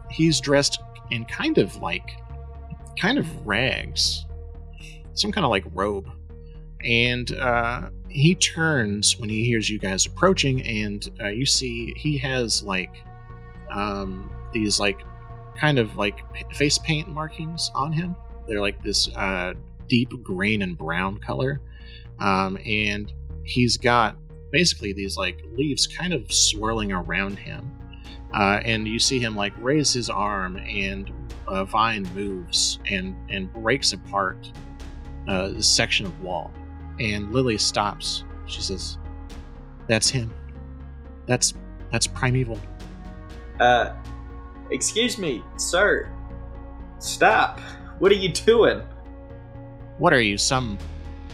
[0.10, 0.80] he's dressed
[1.12, 2.18] in kind of like
[3.00, 4.26] kind of rags,
[5.14, 6.10] some kind of like robe,
[6.84, 12.18] and uh, he turns when he hears you guys approaching, and uh, you see he
[12.18, 12.96] has like
[13.72, 15.00] um, these like
[15.58, 16.20] kind of like
[16.54, 18.16] face paint markings on him.
[18.48, 19.54] They're like this uh,
[19.88, 21.62] deep green and brown color,
[22.20, 23.12] um, and
[23.44, 24.18] he's got
[24.52, 27.72] basically these like leaves kind of swirling around him.
[28.34, 31.12] Uh, and you see him like raise his arm, and
[31.48, 34.52] a vine moves and and breaks apart
[35.28, 36.52] uh, section of wall.
[37.00, 38.24] And Lily stops.
[38.46, 38.98] She says,
[39.88, 40.34] "That's him.
[41.26, 41.54] That's
[41.92, 42.60] that's primeval."
[43.60, 43.94] Uh,
[44.70, 46.12] excuse me, sir.
[47.00, 47.60] Stop.
[48.00, 48.82] What are you doing?
[49.98, 50.78] What are you, some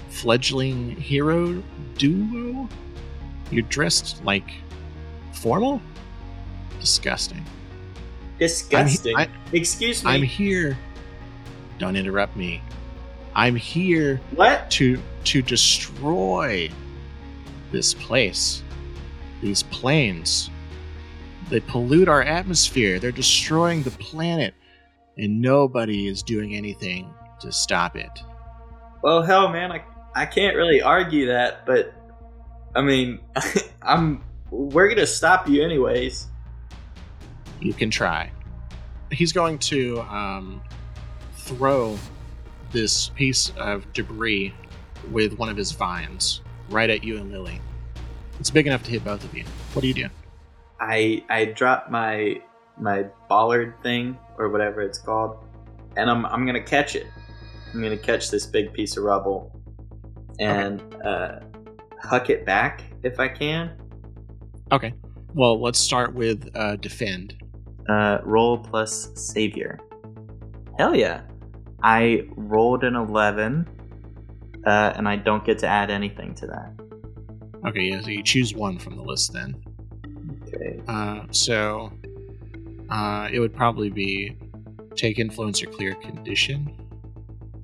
[0.09, 1.63] fledgling hero
[1.97, 2.69] duo?
[3.49, 4.49] You're dressed like
[5.33, 5.81] formal?
[6.79, 7.43] Disgusting.
[8.39, 9.15] Disgusting.
[9.17, 10.11] I- Excuse me.
[10.11, 10.77] I'm here.
[11.79, 12.61] Don't interrupt me.
[13.35, 14.69] I'm here what?
[14.71, 16.69] to to destroy
[17.71, 18.63] this place.
[19.41, 20.49] These planes.
[21.49, 22.99] They pollute our atmosphere.
[22.99, 24.53] They're destroying the planet.
[25.21, 28.11] And nobody is doing anything to stop it.
[29.01, 29.83] Well, hell, man, I
[30.15, 31.93] I can't really argue that, but
[32.75, 33.19] I mean,
[33.81, 36.27] I'm we're gonna stop you anyways.
[37.59, 38.31] You can try.
[39.11, 40.61] He's going to um,
[41.35, 41.97] throw
[42.71, 44.53] this piece of debris
[45.11, 47.61] with one of his vines right at you and Lily.
[48.39, 49.43] It's big enough to hit both of you.
[49.73, 50.09] What do you do?
[50.79, 52.41] I I drop my
[52.79, 55.37] my bollard thing or whatever it's called,
[55.97, 57.07] and I'm I'm gonna catch it.
[57.73, 59.59] I'm gonna catch this big piece of rubble
[60.39, 61.39] and uh,
[61.99, 63.77] huck it back if I can.
[64.71, 64.93] Okay.
[65.33, 67.35] Well, let's start with uh, defend.
[67.87, 69.79] Uh, roll plus savior.
[70.77, 71.21] Hell yeah!
[71.83, 73.67] I rolled an eleven,
[74.65, 76.73] uh, and I don't get to add anything to that.
[77.67, 79.55] Okay, yeah, so you choose one from the list then.
[80.47, 80.81] Okay.
[80.87, 81.91] Uh, so
[82.91, 84.37] uh, it would probably be
[84.95, 86.77] take influence or clear condition.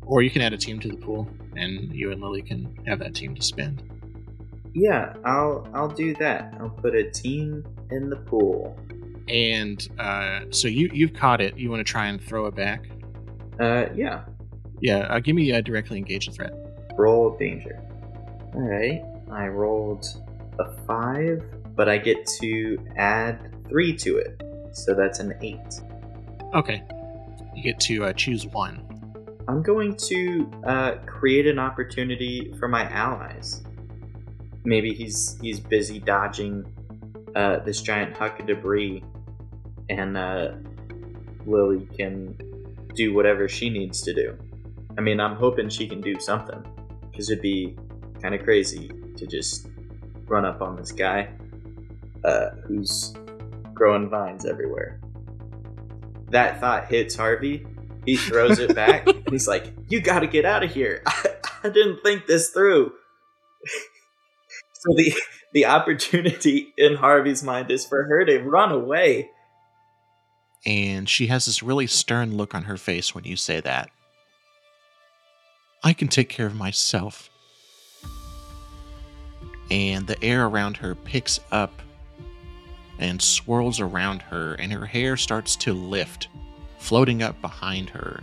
[0.05, 2.99] Or you can add a team to the pool, and you and Lily can have
[2.99, 3.83] that team to spend.
[4.73, 6.53] Yeah, I'll I'll do that.
[6.59, 8.79] I'll put a team in the pool.
[9.27, 11.57] And uh, so you you've caught it.
[11.57, 12.87] You want to try and throw it back?
[13.59, 14.23] Uh, yeah.
[14.81, 14.99] Yeah.
[15.09, 16.53] Uh, give me a directly engage the threat.
[16.97, 17.81] Roll danger.
[18.53, 19.03] All right.
[19.31, 20.05] I rolled
[20.59, 21.43] a five,
[21.75, 24.41] but I get to add three to it,
[24.77, 25.81] so that's an eight.
[26.53, 26.83] Okay.
[27.55, 28.83] You get to uh, choose one.
[29.47, 33.63] I'm going to uh, create an opportunity for my allies.
[34.63, 36.65] Maybe he's he's busy dodging
[37.35, 39.03] uh, this giant hunk of debris,
[39.89, 40.51] and uh,
[41.45, 42.37] Lily can
[42.93, 44.37] do whatever she needs to do.
[44.97, 46.61] I mean, I'm hoping she can do something,
[47.09, 47.77] because it'd be
[48.21, 49.67] kind of crazy to just
[50.25, 51.29] run up on this guy
[52.25, 53.13] uh, who's
[53.77, 54.99] growing vines everywhere.
[56.29, 57.65] That thought hits Harvey.
[58.05, 61.03] He throws it back, and he's like, "You got to get out of here!
[61.05, 61.29] I,
[61.63, 62.91] I didn't think this through."
[64.73, 65.13] so the
[65.53, 69.29] the opportunity in Harvey's mind is for her to run away.
[70.65, 73.89] And she has this really stern look on her face when you say that.
[75.83, 77.29] I can take care of myself.
[79.69, 81.81] And the air around her picks up
[82.99, 86.27] and swirls around her, and her hair starts to lift,
[86.79, 88.21] floating up behind her.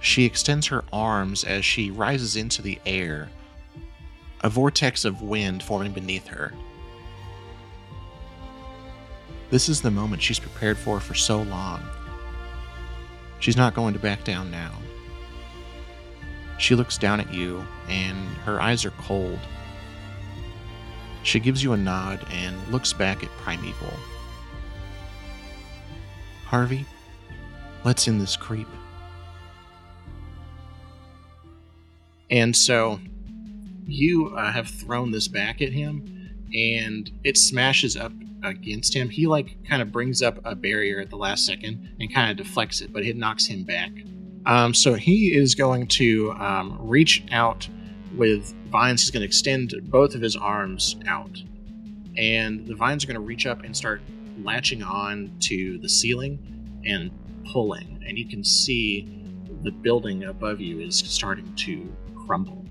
[0.00, 3.28] She extends her arms as she rises into the air,
[4.42, 6.52] a vortex of wind forming beneath her.
[9.50, 11.82] This is the moment she's prepared for for so long.
[13.38, 14.72] She's not going to back down now.
[16.58, 19.38] She looks down at you, and her eyes are cold.
[21.26, 23.92] She gives you a nod and looks back at Primeval.
[26.44, 26.86] Harvey,
[27.82, 28.68] let's end this creep.
[32.30, 33.00] And so
[33.88, 38.12] you uh, have thrown this back at him, and it smashes up
[38.44, 39.08] against him.
[39.08, 42.36] He like kind of brings up a barrier at the last second and kind of
[42.36, 43.90] deflects it, but it knocks him back.
[44.46, 47.68] Um, so he is going to um, reach out
[48.16, 49.02] with vines.
[49.02, 51.42] He's going to extend both of his arms out,
[52.16, 54.00] and the vines are going to reach up and start
[54.42, 56.38] latching on to the ceiling
[56.84, 57.10] and
[57.52, 58.02] pulling.
[58.06, 59.08] And you can see
[59.62, 61.94] the building above you is starting to
[62.26, 62.64] crumble.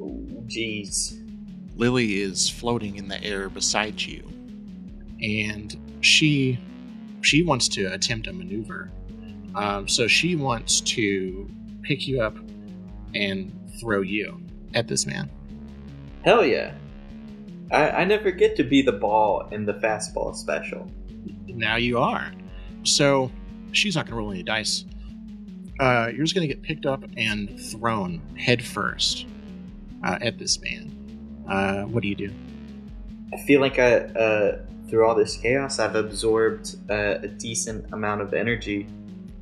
[0.00, 1.24] Ooh, jeez.
[1.76, 4.22] Lily is floating in the air beside you,
[5.20, 6.58] and she
[7.20, 8.90] she wants to attempt a maneuver.
[9.54, 11.50] Um, so she wants to
[11.82, 12.36] pick you up
[13.14, 14.40] and throw you
[14.74, 15.30] at this man.
[16.24, 16.74] Hell yeah.
[17.70, 20.90] I, I never get to be the ball in the fastball special.
[21.46, 22.32] Now you are.
[22.82, 23.30] So
[23.72, 24.84] she's not going to roll any dice.
[25.80, 29.26] Uh, you're just going to get picked up and thrown head first
[30.04, 31.44] uh, at this man.
[31.48, 32.32] Uh, what do you do?
[33.32, 34.58] I feel like I, uh,
[34.88, 38.86] through all this chaos, I've absorbed uh, a decent amount of energy.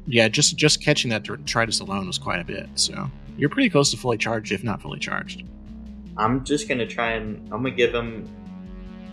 [0.06, 2.68] Yeah, just just catching that detritus alone was quite a bit.
[2.74, 5.44] So you're pretty close to fully charged, if not fully charged.
[6.16, 8.28] I'm just gonna try and I'm gonna give him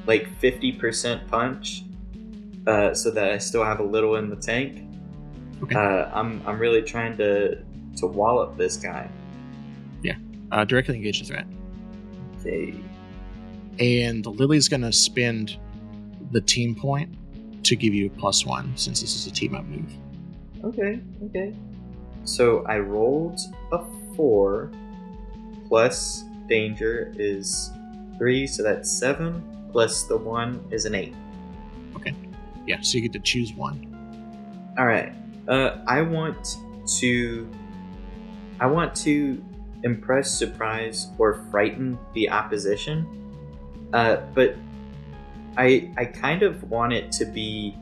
[0.06, 1.84] like 50% punch,
[2.68, 4.88] uh, so that I still have a little in the tank.
[5.64, 5.76] Okay.
[5.76, 7.58] Uh, I'm I'm really trying to
[7.98, 9.10] to wallop this guy.
[10.02, 10.16] Yeah.
[10.52, 11.46] Uh, directly engage the threat.
[12.40, 12.74] Okay.
[13.80, 15.58] And Lily's going to spend
[16.32, 17.16] the team point
[17.64, 19.92] to give you plus one since this is a team up move.
[20.64, 21.00] Okay.
[21.26, 21.56] Okay.
[22.24, 23.40] So I rolled
[23.72, 23.84] a
[24.16, 24.72] four
[25.68, 27.72] plus danger is
[28.18, 29.44] three, so that's seven.
[29.72, 31.16] Plus the one is an eight.
[31.96, 32.14] Okay.
[32.68, 33.90] Yeah, so you get to choose one.
[34.78, 35.14] All right.
[35.48, 36.58] Uh, I want
[37.00, 37.50] to.
[38.60, 39.44] I want to
[39.84, 43.08] impress, surprise, or frighten the opposition.
[43.94, 44.56] Uh, but
[45.58, 47.76] I I kind of want it to be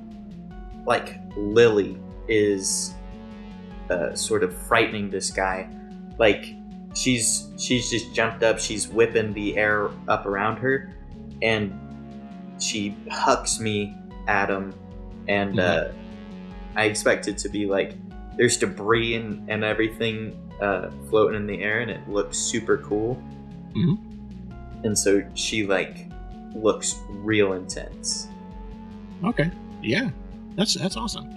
[0.85, 2.93] like Lily is
[3.89, 5.69] uh, sort of frightening this guy.
[6.21, 6.53] Like
[6.93, 8.59] she's she's just jumped up.
[8.59, 10.93] She's whipping the air up around her,
[11.41, 11.73] and
[12.61, 13.97] she hucks me
[14.27, 14.71] at him.
[15.27, 15.87] And uh,
[16.75, 17.95] I expect it to be like
[18.37, 23.19] there's debris and, and everything uh, floating in the air, and it looks super cool.
[23.75, 23.97] Mhm.
[24.85, 26.05] And so she like
[26.53, 28.27] looks real intense.
[29.23, 29.49] Okay.
[29.81, 30.11] Yeah.
[30.55, 31.29] That's that's awesome.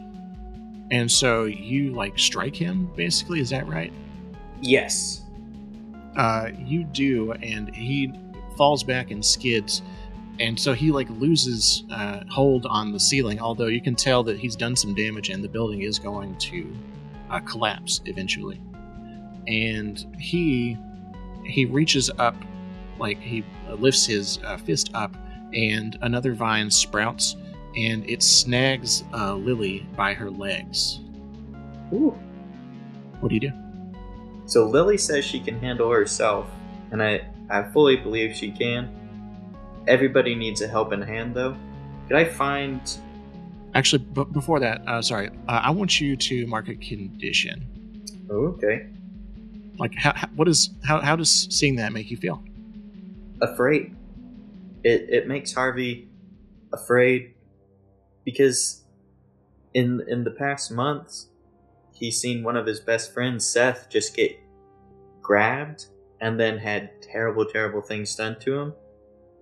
[0.91, 3.91] And so you like strike him basically, is that right?
[4.61, 5.23] Yes.
[6.17, 8.13] Uh you do and he
[8.57, 9.83] falls back and skids
[10.41, 14.39] and so he like loses uh, hold on the ceiling although you can tell that
[14.39, 16.75] he's done some damage and the building is going to
[17.31, 18.61] uh, collapse eventually
[19.47, 20.77] and he
[21.45, 22.37] he reaches up
[22.99, 25.15] like he lifts his uh, fist up
[25.53, 27.37] and another vine sprouts
[27.77, 31.01] and it snags uh, lily by her legs
[31.93, 32.17] Ooh.
[33.21, 33.53] what do you do
[34.47, 36.47] So Lily says she can handle herself,
[36.91, 38.89] and I I fully believe she can.
[39.87, 41.57] everybody needs a helping hand though.
[42.09, 42.81] Could I find
[43.75, 47.67] Actually, but before that, uh, sorry, uh, I want you to mark a condition.
[48.31, 48.87] Oh, okay.
[49.79, 52.43] Like, how, how, what is how how does seeing that make you feel?
[53.43, 53.97] Afraid.
[54.85, 56.09] It it makes Harvey
[56.73, 57.35] afraid
[58.25, 58.85] because
[59.75, 61.27] in in the past months
[61.95, 64.39] he's seen one of his best friends, Seth, just get
[65.23, 65.87] grabbed
[66.21, 68.75] and then had terrible, terrible things done to him.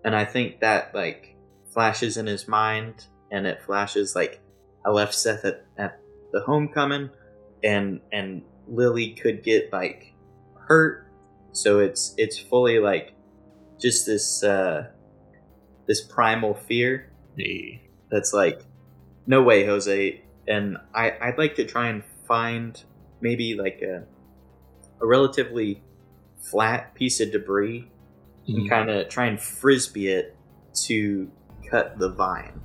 [0.05, 1.37] And I think that like
[1.73, 4.41] flashes in his mind and it flashes like
[4.85, 5.99] I left Seth at, at
[6.33, 7.11] the homecoming
[7.65, 10.13] and and Lily could get like
[10.57, 11.07] hurt.
[11.53, 13.15] So it's it's fully like
[13.81, 14.89] just this uh
[15.87, 17.11] this primal fear
[18.11, 18.61] that's like
[19.27, 22.83] no way jose and I, i'd like to try and find
[23.21, 24.05] maybe like a,
[25.01, 25.83] a relatively
[26.41, 27.89] flat piece of debris
[28.49, 28.69] and Mhm.
[28.69, 30.37] kind of try and frisbee it
[30.87, 31.31] to
[31.71, 32.61] cut the vine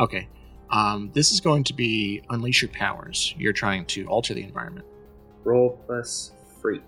[0.00, 0.28] Okay.
[0.70, 3.34] Um, this is going to be unleash your powers.
[3.38, 4.86] You're trying to alter the environment.
[5.44, 6.82] roll plus freak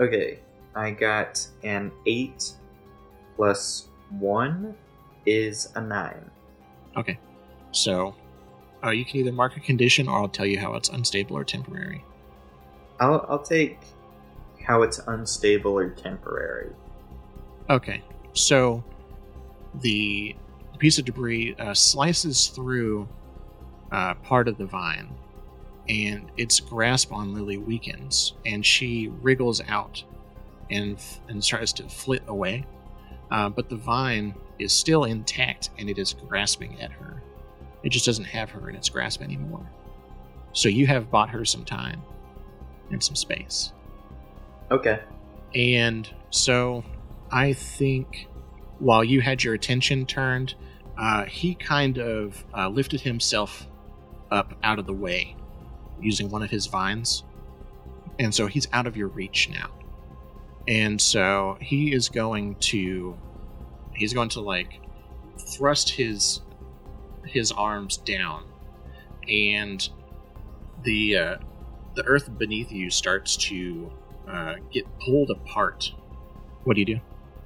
[0.00, 0.40] okay
[0.74, 2.52] i got an 8
[3.36, 3.88] plus
[4.18, 4.74] 1
[5.26, 6.30] is a 9
[6.96, 7.18] Okay.
[7.72, 8.14] So,
[8.84, 11.44] uh, you can either mark a condition, or I'll tell you how it's unstable or
[11.44, 12.04] temporary.
[13.00, 13.78] i'll, I'll take
[14.64, 16.72] how it's unstable or temporary
[17.70, 18.02] Okay.
[18.32, 18.82] So,
[19.74, 20.34] the
[20.78, 23.08] piece of debris uh, slices through
[23.92, 25.10] uh, part of the vine,
[25.88, 30.02] and its grasp on Lily weakens, and she wriggles out
[30.70, 30.98] and
[31.28, 32.64] and tries to flit away.
[33.30, 37.22] Uh, but the vine is still intact, and it is grasping at her.
[37.88, 39.66] It just doesn't have her in its grasp anymore.
[40.52, 42.02] So you have bought her some time
[42.90, 43.72] and some space.
[44.70, 45.00] okay
[45.54, 46.84] And so
[47.32, 48.26] I think
[48.78, 50.54] while you had your attention turned,
[50.98, 53.66] uh, he kind of uh, lifted himself
[54.30, 55.34] up out of the way
[55.98, 57.24] using one of his vines.
[58.18, 59.70] And so he's out of your reach now.
[60.68, 63.16] And so he is going to
[63.94, 64.78] he's going to like
[65.38, 66.42] thrust his
[67.28, 68.44] his arms down
[69.28, 69.88] and
[70.84, 71.36] the uh,
[71.94, 73.90] the earth beneath you starts to
[74.28, 75.92] uh, get pulled apart.
[76.64, 77.00] What do you do?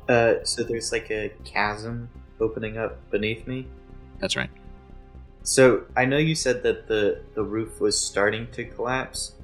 [0.08, 2.10] Uh, so there's like a chasm
[2.40, 3.66] opening up beneath me.
[4.18, 4.50] That's right.
[5.42, 9.34] So I know you said that the the roof was starting to collapse.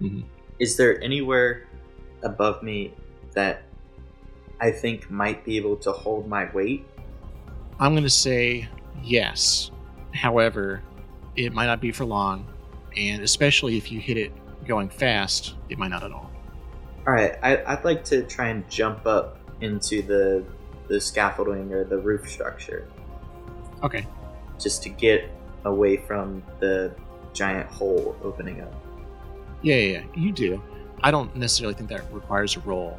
[0.00, 0.24] Mhm.
[0.58, 1.66] Is there anywhere
[2.22, 2.94] above me
[3.34, 3.62] that
[4.60, 6.86] I think might be able to hold my weight?
[7.78, 8.68] I'm going to say
[9.02, 9.70] yes.
[10.14, 10.82] However,
[11.36, 12.46] it might not be for long,
[12.96, 14.32] and especially if you hit it
[14.66, 16.30] going fast, it might not at all.
[17.06, 20.44] All right, I, I'd like to try and jump up into the
[20.88, 22.88] the scaffolding or the roof structure
[23.84, 24.04] Okay.
[24.58, 25.30] just to get
[25.64, 26.92] away from the
[27.32, 28.74] giant hole opening up.
[29.62, 30.60] Yeah, yeah, yeah, you do.
[31.02, 32.98] I don't necessarily think that requires a roll.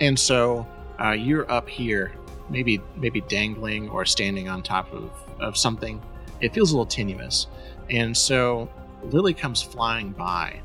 [0.00, 0.66] And so
[0.98, 2.12] uh, you're up here,
[2.48, 5.10] maybe maybe dangling or standing on top of,
[5.40, 6.00] of something.
[6.40, 7.46] It feels a little tenuous.
[7.90, 8.70] And so
[9.02, 10.60] Lily comes flying by,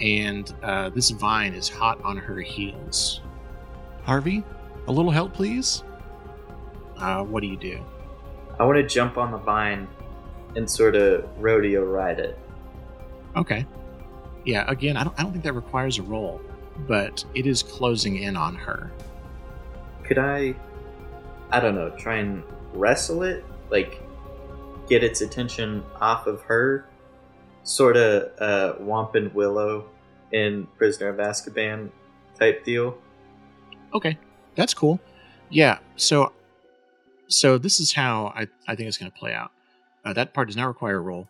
[0.00, 3.20] and uh, this vine is hot on her heels.
[4.04, 4.42] Harvey,
[4.86, 5.82] a little help, please?
[6.98, 7.84] Uh, what do you do?
[8.58, 9.88] I want to jump on the vine
[10.54, 12.38] and sort of rodeo ride it.
[13.34, 13.66] Okay.
[14.44, 16.40] Yeah, again, I don't, I don't think that requires a roll,
[16.86, 18.92] but it is closing in on her.
[20.04, 20.54] could I,
[21.50, 22.42] I don't know, try and
[22.74, 23.44] wrestle it?
[23.70, 24.02] Like,
[24.88, 26.86] get its attention off of her?
[27.64, 29.88] Sort of uh, Whomping Willow
[30.32, 31.90] in Prisoner of Azkaban
[32.38, 32.98] type deal.
[33.94, 34.18] Okay,
[34.54, 35.00] that's cool.
[35.50, 36.32] Yeah, so
[37.28, 39.52] so this is how I, I think it's going to play out.
[40.04, 41.28] Uh, that part does not require a roll.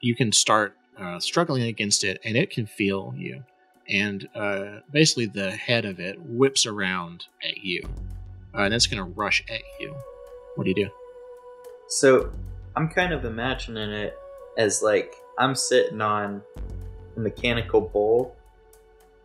[0.00, 3.44] You can start uh, struggling against it, and it can feel you.
[3.88, 7.82] And uh, basically, the head of it whips around at you,
[8.54, 9.94] uh, and it's going to rush at you.
[10.56, 10.90] What do you do?
[11.88, 12.30] So
[12.78, 14.16] I'm kind of imagining it
[14.56, 16.40] as like I'm sitting on
[17.16, 18.36] a mechanical bull,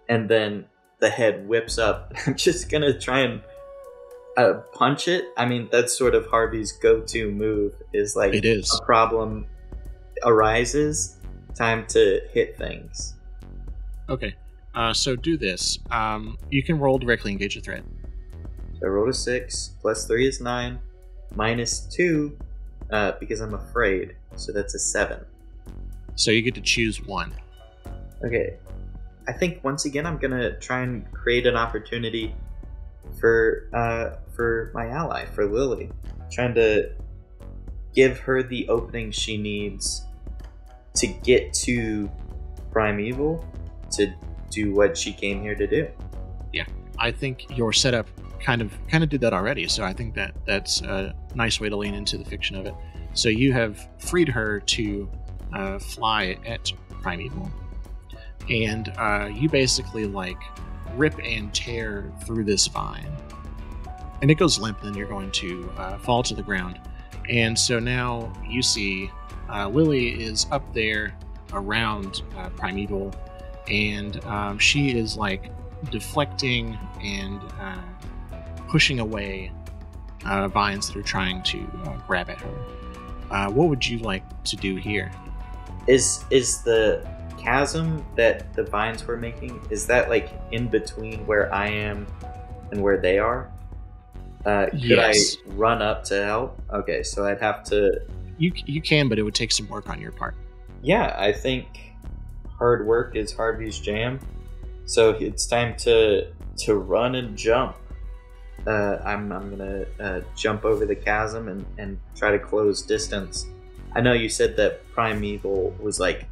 [0.10, 0.66] and then
[0.98, 2.16] the head whips up.
[2.26, 3.44] I'm just gonna try and
[4.38, 5.26] uh, punch it.
[5.38, 7.76] I mean, that's sort of Harvey's go-to move.
[7.94, 8.74] Is like It is.
[8.82, 9.46] a problem
[10.26, 11.20] arises,
[11.54, 13.14] time to hit things.
[14.10, 14.34] Okay,
[14.74, 15.78] uh, so do this.
[15.92, 17.84] Um, you can roll directly engage a threat.
[18.80, 20.80] So I rolled a six, plus three is nine,
[21.36, 22.36] minus two,
[22.94, 24.16] uh, because I'm afraid.
[24.36, 25.26] So that's a seven.
[26.16, 27.34] So you get to choose one.
[28.24, 28.58] Okay.
[29.28, 32.36] I think once again I'm gonna try and create an opportunity
[33.20, 35.92] for uh, for my ally, for Lily.
[36.32, 36.92] Trying to
[37.96, 40.06] give her the opening she needs
[40.96, 42.10] to get to
[42.72, 43.46] Primeval
[43.92, 44.14] to
[44.50, 45.88] do what she came here to do.
[46.52, 46.66] Yeah,
[47.00, 48.08] I think your setup
[48.44, 49.68] kind of kind of did that already.
[49.68, 52.76] So I think that that's a nice way to lean into the fiction of it.
[53.14, 55.10] So you have freed her to
[55.54, 56.72] uh, fly at
[57.02, 57.50] Primeval,
[58.50, 60.42] and uh, you basically like
[60.96, 63.12] rip and tear through this vine,
[64.22, 64.82] and it goes limp.
[64.82, 66.80] Then you're going to uh, fall to the ground,
[67.30, 69.10] and so now you see
[69.50, 71.18] uh, Lily is up there
[71.54, 73.14] around uh, Primeval,
[73.68, 75.52] and um, she is like
[75.92, 77.82] deflecting and uh,
[78.74, 79.52] pushing away
[80.26, 82.50] uh, vines that are trying to uh, grab at her.
[83.30, 85.12] Uh, what would you like to do here?
[85.86, 87.08] Is is the
[87.38, 89.62] chasm that the vines were making?
[89.70, 92.08] Is that like in between where I am
[92.72, 93.52] and where they are?
[94.44, 95.38] Uh, could Yes.
[95.38, 96.60] I run up to help?
[96.74, 98.02] Okay, so I'd have to.
[98.40, 100.36] You you can, but it would take some work on your part.
[100.82, 101.68] Yeah, I think
[102.58, 104.20] hard work is Harvey's jam.
[104.86, 106.32] So it's time to
[106.66, 107.76] to run and jump.
[108.66, 113.46] Uh, I'm I'm gonna uh, jump over the chasm and, and try to close distance.
[113.94, 116.26] I know you said that Primeval was like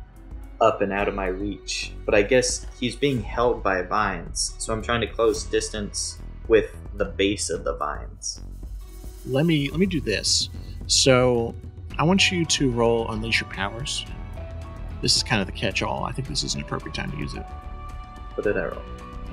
[0.61, 4.71] up and out of my reach, but I guess he's being held by vines, so
[4.71, 8.41] I'm trying to close distance with the base of the vines.
[9.25, 10.49] Let me let me do this.
[10.88, 11.53] So
[11.99, 14.05] I want you to roll unleash your powers.
[15.01, 16.03] This is kind of the catch-all.
[16.03, 17.43] I think this is an appropriate time to use it.
[18.36, 18.84] What did I roll?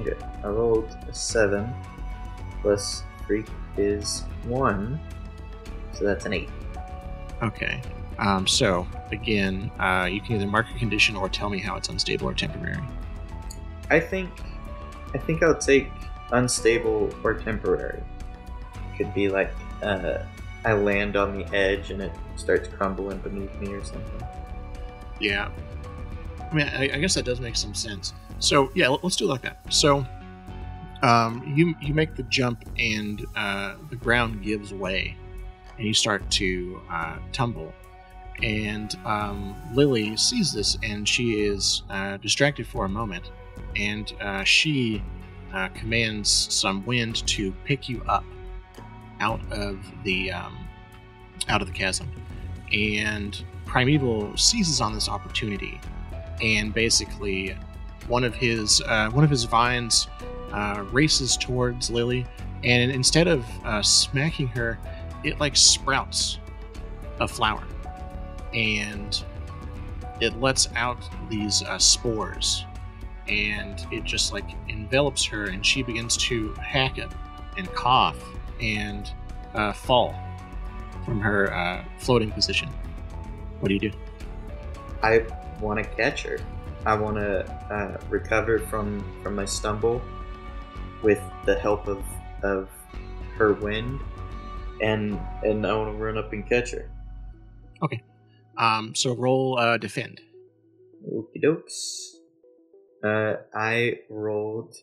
[0.00, 1.72] Okay, I rolled a seven
[2.62, 3.44] plus three
[3.76, 5.00] is one,
[5.92, 6.48] so that's an eight.
[7.42, 7.80] Okay.
[8.18, 11.88] Um, so again, uh, you can either mark a condition or tell me how it's
[11.88, 12.82] unstable or temporary.
[13.90, 14.30] I think,
[15.14, 15.88] I think I'll take
[16.32, 18.02] unstable or temporary.
[18.96, 19.52] Could be like
[19.82, 20.18] uh,
[20.64, 24.26] I land on the edge and it starts crumbling beneath me or something.
[25.20, 25.50] Yeah.
[26.50, 28.14] I mean, I, I guess that does make some sense.
[28.40, 29.60] So yeah, let- let's do it like that.
[29.72, 30.04] So,
[31.02, 35.16] um, you you make the jump and uh, the ground gives way,
[35.76, 37.72] and you start to uh, tumble.
[38.42, 43.30] And um, Lily sees this, and she is uh, distracted for a moment,
[43.76, 45.02] and uh, she
[45.52, 48.24] uh, commands some wind to pick you up
[49.20, 50.56] out of the um,
[51.48, 52.10] out of the chasm.
[52.72, 55.80] And Primeval seizes on this opportunity,
[56.40, 57.56] and basically,
[58.06, 60.08] one of his uh, one of his vines
[60.52, 62.26] uh, races towards Lily,
[62.64, 64.78] and instead of uh, smacking her,
[65.24, 66.38] it like sprouts
[67.20, 67.64] a flower,
[68.54, 69.22] and
[70.20, 72.64] it lets out these uh, spores,
[73.28, 77.08] and it just like envelops her, and she begins to hack it
[77.56, 78.16] and cough
[78.60, 79.10] and
[79.54, 80.14] uh, fall
[81.04, 82.68] from her uh, floating position.
[83.60, 83.92] What do you do?
[85.02, 85.24] I
[85.60, 86.38] want to catch her.
[86.86, 90.00] I want to uh, recover from from my stumble
[91.02, 92.02] with the help of
[92.42, 92.68] of
[93.36, 94.00] her wind,
[94.80, 96.90] and and I want to run up and catch her.
[97.82, 98.02] Okay.
[98.56, 100.20] Um, so roll uh, defend.
[101.06, 102.16] Okie dokes.
[103.04, 104.74] Uh, I rolled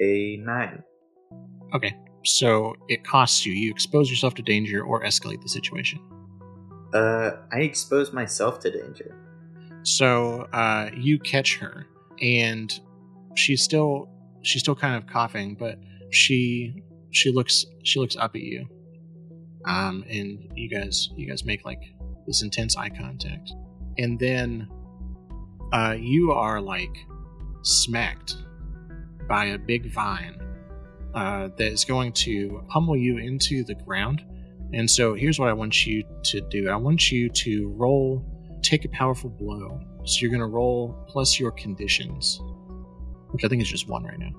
[0.00, 0.82] a nine.
[1.74, 3.52] Okay, so it costs you.
[3.52, 6.00] You expose yourself to danger or escalate the situation.
[6.94, 9.14] Uh, I expose myself to danger.
[9.82, 11.86] So uh, you catch her,
[12.22, 12.72] and
[13.34, 14.08] she's still
[14.46, 15.78] she's still kind of coughing, but
[16.10, 18.66] she she looks she looks up at you,
[19.66, 21.82] um, and you guys you guys make like
[22.26, 23.52] this intense eye contact,
[23.98, 24.68] and then
[25.72, 26.96] uh, you are like
[27.62, 28.36] smacked
[29.28, 30.40] by a big vine
[31.14, 34.24] uh, that is going to pummel you into the ground.
[34.72, 36.68] And so here's what I want you to do.
[36.68, 38.24] I want you to roll,
[38.62, 39.80] take a powerful blow.
[40.04, 42.40] So you're going to roll plus your conditions,
[43.36, 44.32] which I think is just one right now.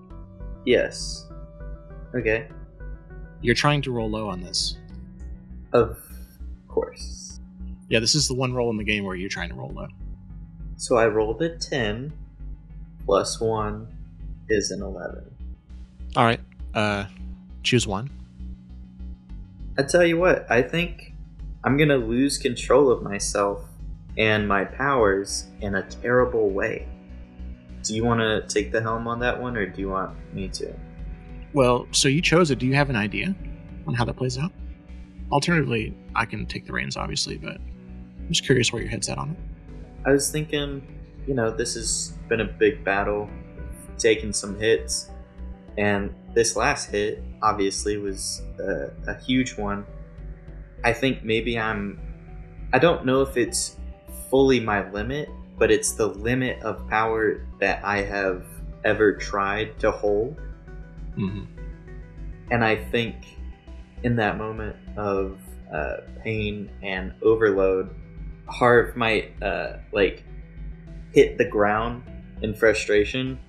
[0.65, 1.27] Yes.
[2.15, 2.47] Okay.
[3.41, 4.77] You're trying to roll low on this.
[5.71, 6.01] Of
[6.67, 7.39] course.
[7.89, 9.87] Yeah, this is the one roll in the game where you're trying to roll low.
[10.77, 12.11] So I rolled a ten.
[13.05, 13.87] Plus one
[14.49, 15.31] is an eleven.
[16.15, 16.39] All right,
[16.73, 17.05] uh,
[17.61, 18.09] choose one.
[19.77, 21.13] I tell you what, I think
[21.63, 23.63] I'm gonna lose control of myself
[24.17, 26.87] and my powers in a terrible way.
[27.87, 30.49] Do you want to take the helm on that one, or do you want me
[30.49, 30.73] to?
[31.53, 32.59] Well, so you chose it.
[32.59, 33.33] Do you have an idea
[33.87, 34.51] on how that plays out?
[35.31, 39.17] Alternatively, I can take the reins, obviously, but I'm just curious where your head's at
[39.17, 39.37] on it.
[40.05, 40.85] I was thinking,
[41.27, 43.29] you know, this has been a big battle,
[43.97, 45.09] taking some hits,
[45.77, 49.85] And this last hit obviously was a, a huge one.
[50.83, 51.99] I think maybe I'm.
[52.73, 53.77] I don't know if it's
[54.29, 58.45] fully my limit, but it's the limit of power that I have
[58.83, 60.39] ever tried to hold.
[61.15, 61.43] hmm
[62.51, 63.15] And I think
[64.03, 65.39] in that moment of
[65.73, 67.93] uh, pain and overload,
[68.47, 70.23] Harv might uh, like
[71.11, 72.03] hit the ground
[72.41, 73.39] in frustration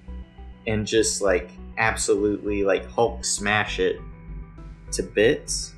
[0.67, 4.01] and just like absolutely like Hulk smash it
[4.93, 5.75] to bits.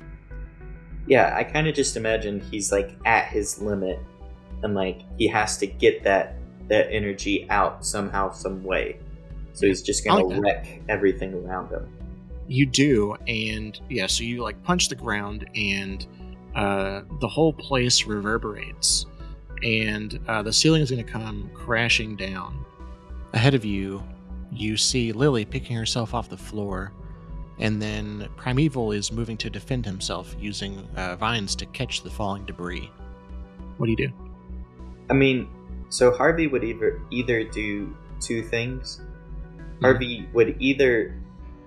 [1.07, 3.99] Yeah, I kind of just imagine he's like at his limit
[4.63, 6.35] and like he has to get that
[6.67, 8.99] that energy out somehow some way.
[9.53, 10.41] So he's just gonna like that.
[10.41, 11.87] wreck everything around him.
[12.47, 16.05] You do, and yeah, so you like punch the ground, and
[16.55, 19.05] uh, the whole place reverberates,
[19.63, 22.65] and uh, the ceiling is going to come crashing down.
[23.33, 24.03] Ahead of you,
[24.51, 26.91] you see Lily picking herself off the floor,
[27.59, 32.45] and then Primeval is moving to defend himself using uh, vines to catch the falling
[32.45, 32.91] debris.
[33.77, 34.30] What do you do?
[35.11, 35.49] I mean,
[35.89, 39.01] so Harvey would either either do two things.
[39.79, 39.85] Hmm.
[39.85, 41.21] Harvey would either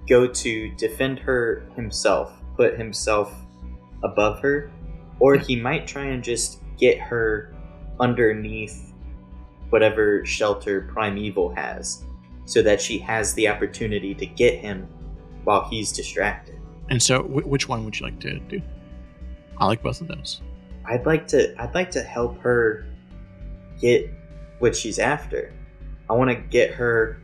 [0.08, 3.34] go to defend her himself, put himself
[4.02, 4.72] above her,
[5.20, 7.54] or he might try and just get her
[8.00, 8.92] underneath
[9.68, 12.04] whatever shelter Primeval has,
[12.46, 14.88] so that she has the opportunity to get him
[15.44, 16.58] while he's distracted.
[16.88, 18.62] And so, w- which one would you like to do?
[19.58, 20.40] I like both of those.
[20.86, 22.86] I'd like to I'd like to help her
[23.84, 24.10] get
[24.60, 25.52] what she's after.
[26.08, 27.20] I want to get her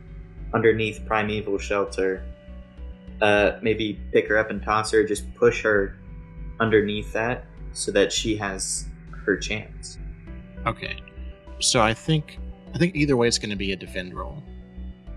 [0.53, 2.23] underneath primeval shelter.
[3.19, 5.03] Uh, maybe pick her up and toss her.
[5.03, 5.97] Just push her
[6.59, 8.85] underneath that so that she has
[9.25, 9.97] her chance.
[10.67, 10.97] Okay.
[11.59, 12.37] So I think
[12.73, 14.43] I think either way it's going to be a defend roll.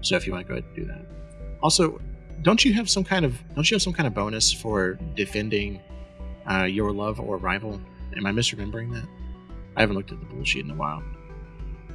[0.00, 1.06] So if you want to go ahead and do that.
[1.62, 2.00] Also,
[2.42, 5.80] don't you have some kind of don't you have some kind of bonus for defending
[6.50, 7.80] uh, your love or rival?
[8.16, 9.08] Am I misremembering that?
[9.76, 11.02] I haven't looked at the bullshit in a while.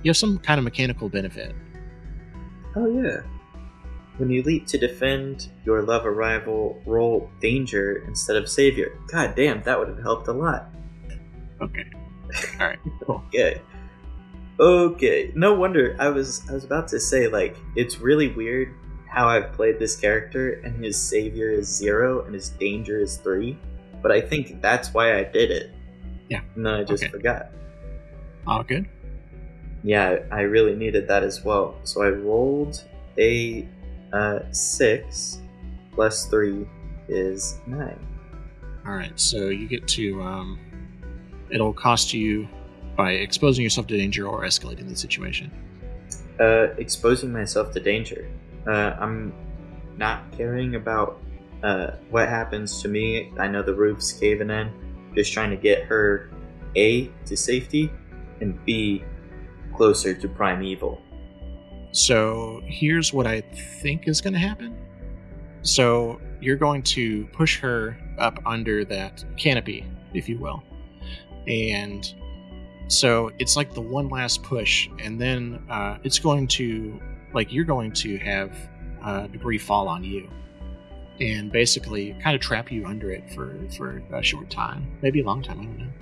[0.04, 1.56] You have some kind of mechanical benefit.
[2.76, 3.22] Oh yeah.
[4.18, 8.97] When you leap to defend your love or rival, roll danger instead of savior.
[9.12, 10.70] God damn, that would have helped a lot.
[11.62, 11.86] Okay.
[12.60, 12.80] All right.
[13.06, 13.24] Cool.
[13.28, 13.62] Okay.
[14.60, 15.32] Okay.
[15.36, 18.74] No wonder I was I was about to say like it's really weird
[19.08, 23.58] how I've played this character and his savior is zero and his danger is three.
[24.02, 25.72] But I think that's why I did it.
[26.30, 26.41] Yeah.
[26.56, 27.12] And then I just Okay.
[27.12, 27.47] forgot.
[28.47, 28.88] All good.
[29.84, 31.76] Yeah, I really needed that as well.
[31.84, 32.84] So I rolled
[33.18, 33.68] a
[34.12, 35.40] uh, six
[35.94, 36.68] plus three
[37.08, 38.00] is nine.
[38.86, 39.18] All right.
[39.20, 40.22] So you get to.
[40.22, 40.60] Um,
[41.50, 42.48] it'll cost you
[42.96, 45.52] by exposing yourself to danger or escalating the situation.
[46.40, 48.30] Uh, exposing myself to danger.
[48.68, 49.34] Uh, I'm
[49.98, 51.22] not caring about
[51.64, 53.32] uh, what happens to me.
[53.38, 54.72] I know the roof's caving in.
[55.16, 56.32] Just trying to get her
[56.76, 57.92] A to safety
[58.42, 59.04] and B
[59.80, 61.02] closer to primeval.
[61.92, 63.40] So here's what I
[63.82, 64.78] think is going to happen.
[65.62, 70.62] So you're going to push her up under that canopy, if you will.
[71.48, 72.14] And
[72.88, 77.00] so it's like the one last push, and then uh, it's going to,
[77.34, 78.52] like, you're going to have
[79.02, 80.30] uh, debris fall on you.
[81.22, 85.26] And basically, kind of trap you under it for, for a short time, maybe a
[85.26, 85.94] long time, I don't know.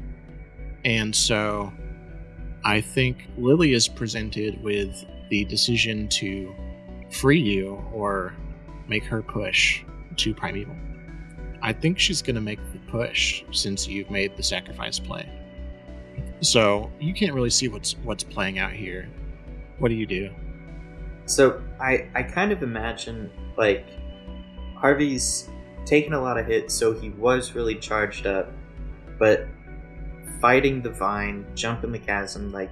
[0.83, 1.71] And so
[2.67, 6.53] I think Lily is presented with the decision to
[7.09, 8.35] free you or
[8.89, 9.85] make her push
[10.17, 10.75] to Primeval.
[11.61, 15.29] I think she's going to make the push since you've made the sacrifice play.
[16.41, 19.07] So you can't really see what's what's playing out here.
[19.79, 20.29] What do you do?
[21.25, 23.85] So I I kind of imagine like
[24.75, 25.49] Harvey's
[25.85, 28.51] taken a lot of hits, so he was really charged up,
[29.17, 29.47] but
[30.41, 32.71] fighting the vine, jumping the chasm, like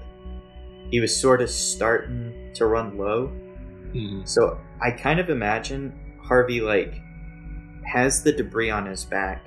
[0.92, 3.32] he was sort of starting to run low.
[3.94, 4.28] Mhm.
[4.28, 7.02] So I kind of imagine Harvey like
[7.86, 9.46] has the debris on his back,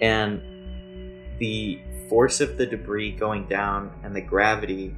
[0.00, 0.40] and
[1.38, 4.94] the force of the debris going down and the gravity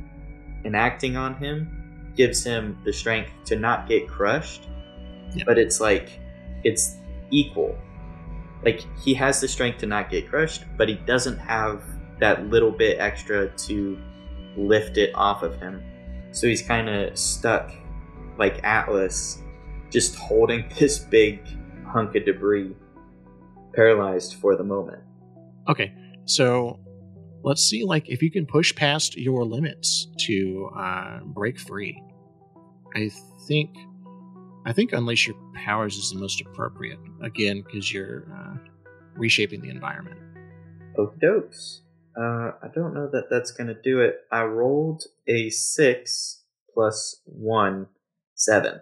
[0.65, 4.69] enacting on him gives him the strength to not get crushed.
[5.35, 5.45] Yeah.
[5.47, 6.11] But it's like
[6.65, 6.97] it's
[7.31, 7.77] equal.
[8.65, 11.83] Like he has the strength to not get crushed, but he doesn't have
[12.21, 13.99] that little bit extra to
[14.57, 15.83] lift it off of him.
[16.33, 17.73] So he's kind of stuck
[18.39, 19.43] like Atlas,
[19.91, 21.41] just holding this big
[21.87, 22.75] hunk of debris,
[23.75, 25.03] paralyzed for the moment.
[25.69, 25.93] Okay,
[26.25, 26.81] so
[27.43, 32.03] let's see, like, if you can push past your limits to uh, break free.
[32.95, 33.11] I
[33.47, 33.71] think
[34.65, 36.99] I think unleash your powers is the most appropriate.
[37.23, 38.57] Again, because you're uh,
[39.15, 40.19] reshaping the environment.
[40.99, 41.81] Okie dokes.
[42.19, 44.23] Uh, I don't know that that's going to do it.
[44.33, 46.43] I rolled a 6
[46.75, 47.87] plus 1,
[48.35, 48.81] 7.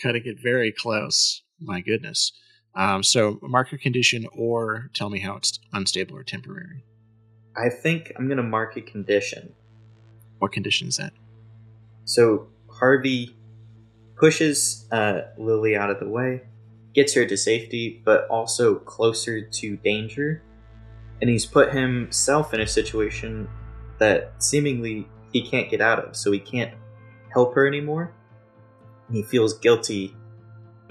[0.00, 1.42] Cutting it very close.
[1.60, 2.32] My goodness.
[2.74, 6.84] Um, so, mark your condition or tell me how it's unstable or temporary.
[7.56, 9.54] I think I'm going to mark a condition.
[10.38, 11.14] What condition is that?
[12.04, 13.34] So, Harvey
[14.16, 16.42] pushes uh, Lily out of the way,
[16.94, 20.42] gets her to safety, but also closer to danger.
[21.20, 23.48] And he's put himself in a situation
[23.98, 26.72] that seemingly he can't get out of, so he can't
[27.32, 28.12] help her anymore.
[29.08, 30.14] And he feels guilty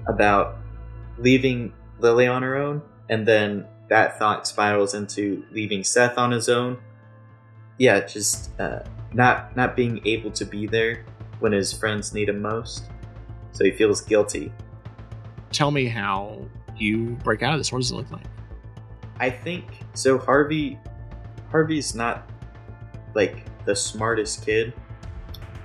[0.08, 0.58] about
[1.18, 6.50] leaving Lily on her own, and then that thought spirals into leaving Seth on his
[6.50, 6.78] own.
[7.78, 8.80] Yeah, just uh,
[9.14, 11.06] not not being able to be there
[11.40, 12.90] when his friends need him most.
[13.52, 14.52] So he feels guilty.
[15.52, 16.46] Tell me how
[16.78, 17.72] you break out of this.
[17.72, 18.26] What does it look like?
[19.20, 20.18] I think so.
[20.18, 20.80] Harvey,
[21.50, 22.30] Harvey's not
[23.14, 24.74] like the smartest kid,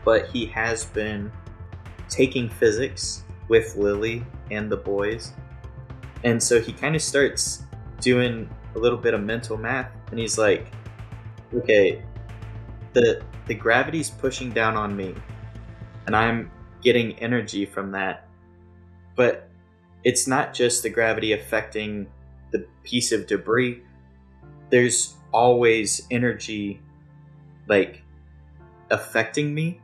[0.05, 1.32] but he has been
[2.09, 5.32] taking physics with Lily and the boys,
[6.24, 7.64] and so he kind of starts
[8.01, 10.68] doing a little bit of mental math, and he's like,
[11.55, 12.03] "Okay,
[12.92, 15.14] the the gravity's pushing down on me,
[16.07, 16.51] and I'm
[16.82, 18.28] getting energy from that,
[19.16, 19.46] but."
[20.03, 22.07] It's not just the gravity affecting
[22.51, 23.82] the piece of debris,
[24.70, 26.80] there's always energy
[27.68, 28.03] like
[28.90, 29.80] affecting me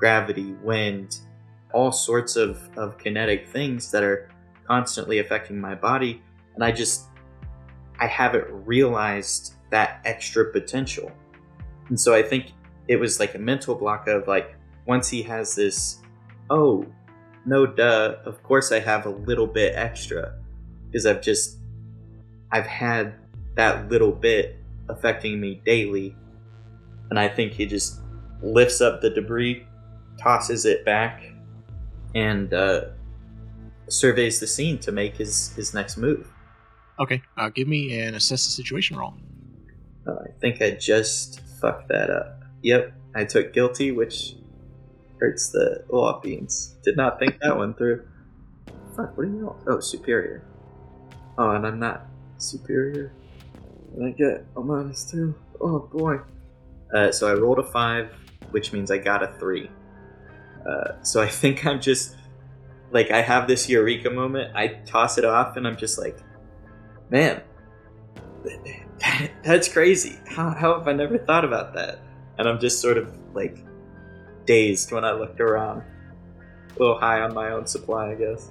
[0.00, 1.18] gravity, wind,
[1.72, 4.30] all sorts of, of kinetic things that are
[4.66, 6.22] constantly affecting my body.
[6.54, 7.04] And I just,
[8.00, 11.12] I haven't realized that extra potential.
[11.88, 12.52] And so I think
[12.88, 14.56] it was like a mental block of like,
[14.86, 15.98] once he has this,
[16.48, 16.86] oh,
[17.44, 20.34] no duh, of course I have a little bit extra.
[20.86, 21.58] Because I've just
[22.52, 23.14] I've had
[23.56, 24.56] that little bit
[24.88, 26.16] affecting me daily.
[27.10, 28.00] And I think he just
[28.42, 29.66] lifts up the debris,
[30.18, 31.22] tosses it back,
[32.14, 32.86] and uh,
[33.88, 36.28] surveys the scene to make his, his next move.
[36.98, 39.14] Okay, uh, give me an assess the situation roll.
[40.06, 42.42] Uh, I think I just fucked that up.
[42.62, 44.34] Yep, I took guilty, which
[45.18, 46.76] hurts the oh beans.
[46.82, 48.06] Did not think that one through.
[48.96, 49.56] Fuck, what do you know?
[49.66, 50.44] Oh, superior.
[51.38, 52.06] Oh, and I'm not
[52.40, 53.12] superior.
[53.94, 55.34] And I get a minus two.
[55.60, 56.18] Oh boy.
[56.94, 58.12] Uh, so I rolled a five,
[58.50, 59.70] which means I got a three.
[60.68, 62.16] Uh, so I think I'm just
[62.90, 64.54] like I have this eureka moment.
[64.54, 66.18] I toss it off, and I'm just like,
[67.10, 67.42] man,
[69.42, 70.18] that's crazy.
[70.28, 72.00] How, how have I never thought about that?
[72.38, 73.58] And I'm just sort of like
[74.46, 75.82] dazed when I looked around.
[76.76, 78.50] A little high on my own supply, I guess.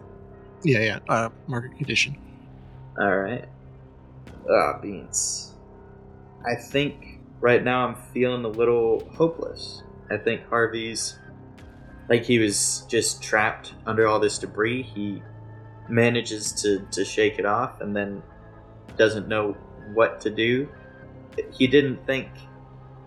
[0.63, 0.99] Yeah, yeah.
[1.07, 2.17] Uh, market condition.
[2.99, 3.47] All right.
[4.49, 5.53] Ah, beans.
[6.45, 9.83] I think right now I'm feeling a little hopeless.
[10.09, 11.17] I think Harvey's
[12.09, 14.81] like he was just trapped under all this debris.
[14.81, 15.21] He
[15.87, 18.23] manages to, to shake it off and then
[18.97, 19.53] doesn't know
[19.93, 20.67] what to do.
[21.53, 22.27] He didn't think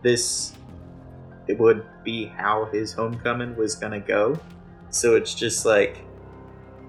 [0.03, 0.55] this
[1.49, 4.39] it would be how his homecoming was gonna go.
[4.91, 5.99] So it's just like,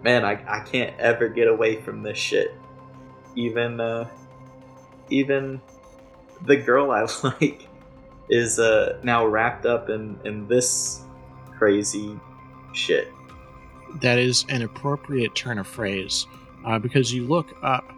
[0.04, 2.54] man, I, I can't ever get away from this shit.
[3.36, 4.08] Even uh,
[5.10, 5.62] even
[6.46, 7.68] the girl I like
[8.30, 11.02] is uh, now wrapped up in, in this
[11.52, 12.20] crazy
[12.74, 13.08] shit.
[14.02, 16.26] That is an appropriate turn of phrase
[16.66, 17.92] uh, because you look up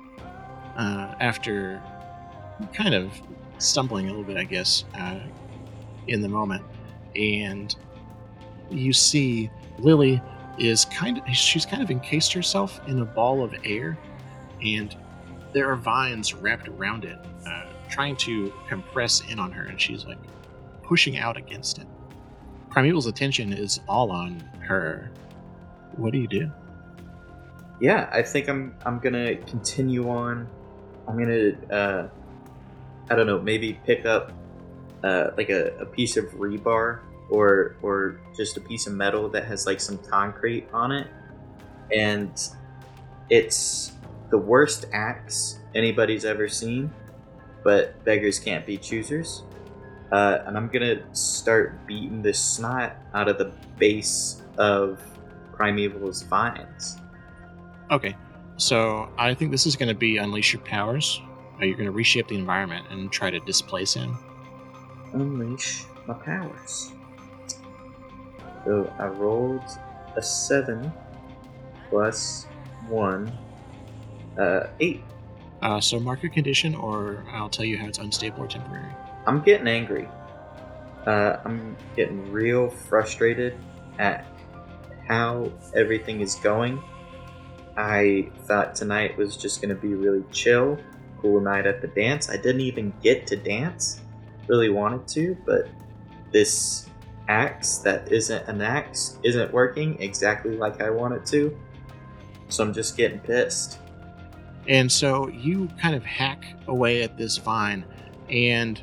[0.78, 1.82] uh, after
[2.74, 3.12] kind of
[3.58, 5.20] stumbling a little bit, I guess, uh,
[6.08, 6.64] in the moment,
[7.16, 7.74] and
[8.70, 9.50] you see
[9.80, 10.22] Lily
[10.58, 13.98] is kind of she's kind of encased herself in a ball of air,
[14.64, 14.96] and
[15.56, 20.06] there are vines wrapped around it, uh, trying to compress in on her, and she's
[20.06, 20.18] like
[20.84, 21.88] pushing out against it.
[22.70, 25.10] Primeval's attention is all on her.
[25.96, 26.52] What do you do?
[27.80, 30.46] Yeah, I think I'm I'm gonna continue on.
[31.08, 32.10] I'm gonna uh,
[33.10, 34.34] I don't know, maybe pick up
[35.06, 37.00] uh, like a, a piece of rebar
[37.30, 41.08] or or just a piece of metal that has like some concrete on it,
[41.94, 42.50] and
[43.30, 43.94] it's
[44.36, 46.92] the worst axe anybody's ever seen,
[47.64, 49.44] but beggars can't be choosers.
[50.12, 55.00] Uh, and I'm gonna start beating the snot out of the base of
[55.54, 56.98] Primeval's vines.
[57.90, 58.14] Okay,
[58.58, 61.22] so I think this is to be unleash your powers.
[61.62, 64.18] You're to reshape the environment and try to displace him.
[65.14, 66.92] Unleash my powers.
[68.66, 69.64] So I rolled
[70.18, 70.92] a seven
[71.90, 72.48] plus
[72.90, 73.32] one,
[74.38, 75.04] uh, eight.
[75.62, 78.92] Uh, so mark your condition, or I'll tell you how it's unstable or temporary.
[79.26, 80.08] I'm getting angry.
[81.06, 83.58] Uh, I'm getting real frustrated
[84.00, 84.26] at
[85.08, 86.82] how everything is going.
[87.78, 90.78] I thought tonight was just going to be really chill,
[91.22, 92.30] cool night at the dance.
[92.30, 94.02] I didn't even get to dance.
[94.48, 95.68] Really wanted to, but
[96.32, 96.90] this
[97.28, 101.58] axe that isn't an axe isn't working exactly like I want it to.
[102.50, 103.80] So I'm just getting pissed.
[104.68, 107.86] And so you kind of hack away at this vine,
[108.30, 108.82] and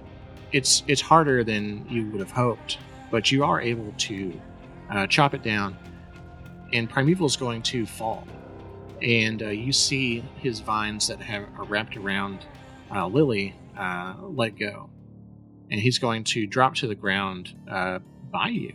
[0.53, 2.79] it's it's harder than you would have hoped,
[3.11, 4.41] but you are able to
[4.91, 5.77] uh, chop it down,
[6.73, 8.27] and Primeval is going to fall.
[9.01, 12.47] And uh, you see his vines that have are wrapped around
[12.95, 14.89] uh, Lily uh, let go,
[15.71, 17.99] and he's going to drop to the ground uh,
[18.31, 18.75] by you,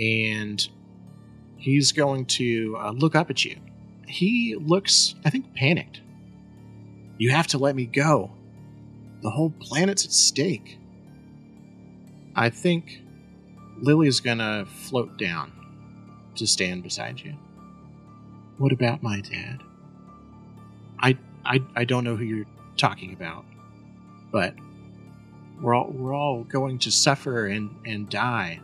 [0.00, 0.66] and
[1.56, 3.56] he's going to uh, look up at you.
[4.08, 6.00] He looks, I think, panicked.
[7.18, 8.32] You have to let me go.
[9.22, 10.78] The whole planet's at stake.
[12.34, 13.00] I think
[13.78, 15.52] Lily's gonna float down
[16.36, 17.34] to stand beside you.
[18.58, 19.60] What about my dad?
[20.98, 22.46] I I I don't know who you're
[22.76, 23.44] talking about,
[24.32, 24.54] but
[25.60, 28.60] we're all we're all going to suffer and and die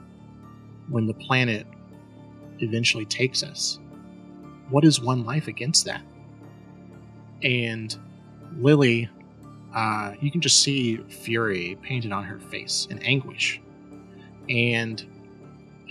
[0.88, 1.66] when the planet
[2.58, 3.78] eventually takes us.
[4.68, 6.02] What is one life against that?
[7.42, 7.96] And
[8.58, 9.08] Lily,
[9.74, 13.60] uh, you can just see fury painted on her face and anguish.
[14.48, 15.04] And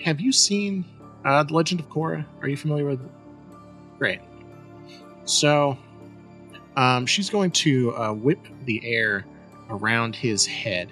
[0.03, 0.85] have you seen
[1.25, 2.25] uh, The Legend of Korra?
[2.41, 2.99] Are you familiar with?
[3.97, 4.19] Great.
[5.25, 5.77] So,
[6.75, 9.25] um, she's going to uh, whip the air
[9.69, 10.89] around his head,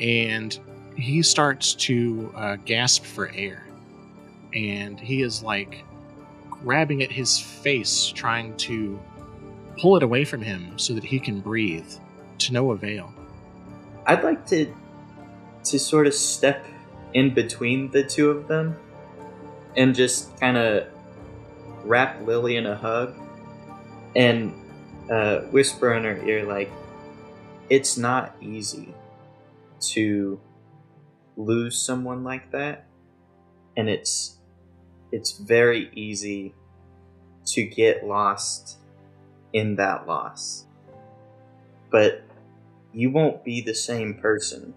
[0.00, 0.58] and
[0.96, 3.66] he starts to uh, gasp for air.
[4.54, 5.84] And he is like
[6.50, 8.98] grabbing at his face, trying to
[9.80, 11.90] pull it away from him so that he can breathe,
[12.38, 13.12] to no avail.
[14.06, 14.72] I'd like to
[15.64, 16.64] to sort of step
[17.14, 18.76] in between the two of them
[19.76, 20.86] and just kind of
[21.84, 23.14] wrap Lily in a hug
[24.14, 24.54] and
[25.10, 26.70] uh, whisper in her ear like,
[27.68, 28.94] "It's not easy
[29.92, 30.40] to
[31.36, 32.86] lose someone like that,
[33.76, 34.38] and it's
[35.12, 36.54] it's very easy
[37.46, 38.78] to get lost
[39.56, 40.66] in that loss.
[41.90, 42.22] But
[42.92, 44.74] you won't be the same person.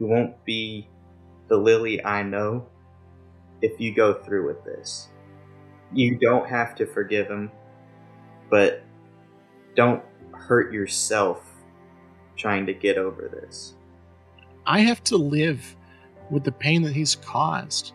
[0.00, 0.88] You won't be
[1.48, 2.66] the Lily I know
[3.60, 5.08] if you go through with this.
[5.92, 7.50] You don't have to forgive him,
[8.48, 8.82] but
[9.76, 11.46] don't hurt yourself
[12.36, 13.74] trying to get over this.
[14.66, 15.76] I have to live
[16.30, 17.92] with the pain that he's caused.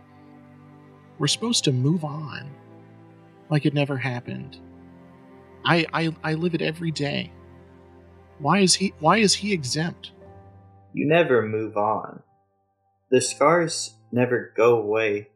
[1.18, 2.48] We're supposed to move on
[3.50, 4.60] like it never happened.
[5.70, 7.32] I, I I live it every day.
[8.40, 10.12] Why is he why is he exempt?
[10.94, 12.24] You never move on.
[13.12, 15.30] The scars never go away,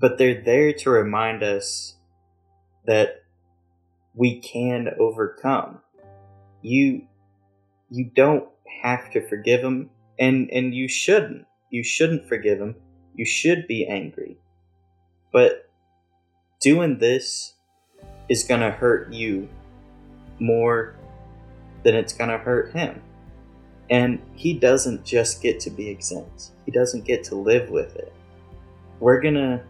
[0.00, 1.94] but they're there to remind us
[2.86, 3.22] that
[4.14, 5.80] we can overcome.
[6.60, 7.06] You
[7.88, 8.48] you don't
[8.82, 11.46] have to forgive him and and you shouldn't.
[11.70, 12.74] You shouldn't forgive him.
[13.14, 14.38] You should be angry.
[15.32, 15.70] But
[16.60, 17.55] doing this
[18.28, 19.48] is going to hurt you
[20.38, 20.96] more
[21.82, 23.02] than it's going to hurt him.
[23.88, 26.50] And he doesn't just get to be exempt.
[26.64, 28.12] He doesn't get to live with it.
[28.98, 29.62] We're going to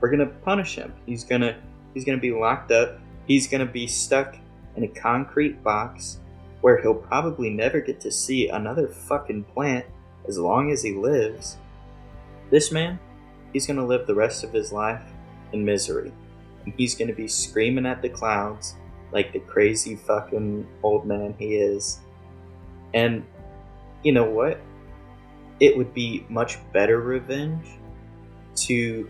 [0.00, 0.92] we're going to punish him.
[1.06, 1.54] He's going to
[1.94, 2.98] he's going to be locked up.
[3.26, 4.36] He's going to be stuck
[4.74, 6.18] in a concrete box
[6.60, 9.86] where he'll probably never get to see another fucking plant
[10.26, 11.56] as long as he lives.
[12.50, 12.98] This man,
[13.52, 15.02] he's going to live the rest of his life
[15.52, 16.12] in misery
[16.64, 18.74] and he's gonna be screaming at the clouds
[19.12, 22.00] like the crazy fucking old man he is.
[22.94, 23.24] And
[24.02, 24.58] you know what?
[25.60, 27.66] It would be much better revenge
[28.54, 29.08] to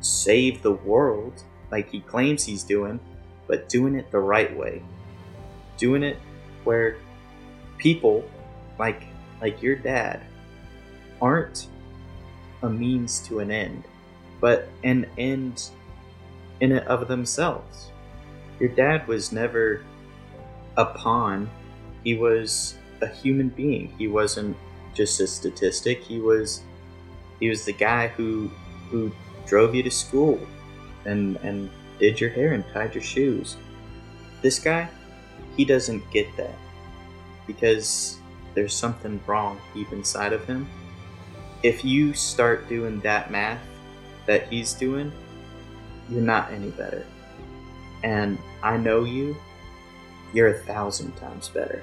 [0.00, 2.98] save the world like he claims he's doing,
[3.46, 4.82] but doing it the right way.
[5.76, 6.18] Doing it
[6.64, 6.96] where
[7.78, 8.24] people
[8.78, 9.04] like
[9.40, 10.22] like your dad
[11.20, 11.66] aren't
[12.62, 13.84] a means to an end,
[14.40, 15.70] but an end
[16.62, 17.90] in it of themselves.
[18.58, 19.84] Your dad was never
[20.78, 21.50] a pawn,
[22.04, 23.92] he was a human being.
[23.98, 24.56] He wasn't
[24.94, 26.02] just a statistic.
[26.02, 26.62] He was
[27.40, 28.50] he was the guy who
[28.90, 29.12] who
[29.46, 30.40] drove you to school
[31.04, 33.56] and and did your hair and tied your shoes.
[34.40, 34.88] This guy,
[35.56, 36.56] he doesn't get that
[37.46, 38.18] because
[38.54, 40.68] there's something wrong deep inside of him.
[41.62, 43.60] If you start doing that math
[44.26, 45.12] that he's doing,
[46.12, 47.04] you're not any better.
[48.04, 49.36] And I know you,
[50.32, 51.82] you're a thousand times better.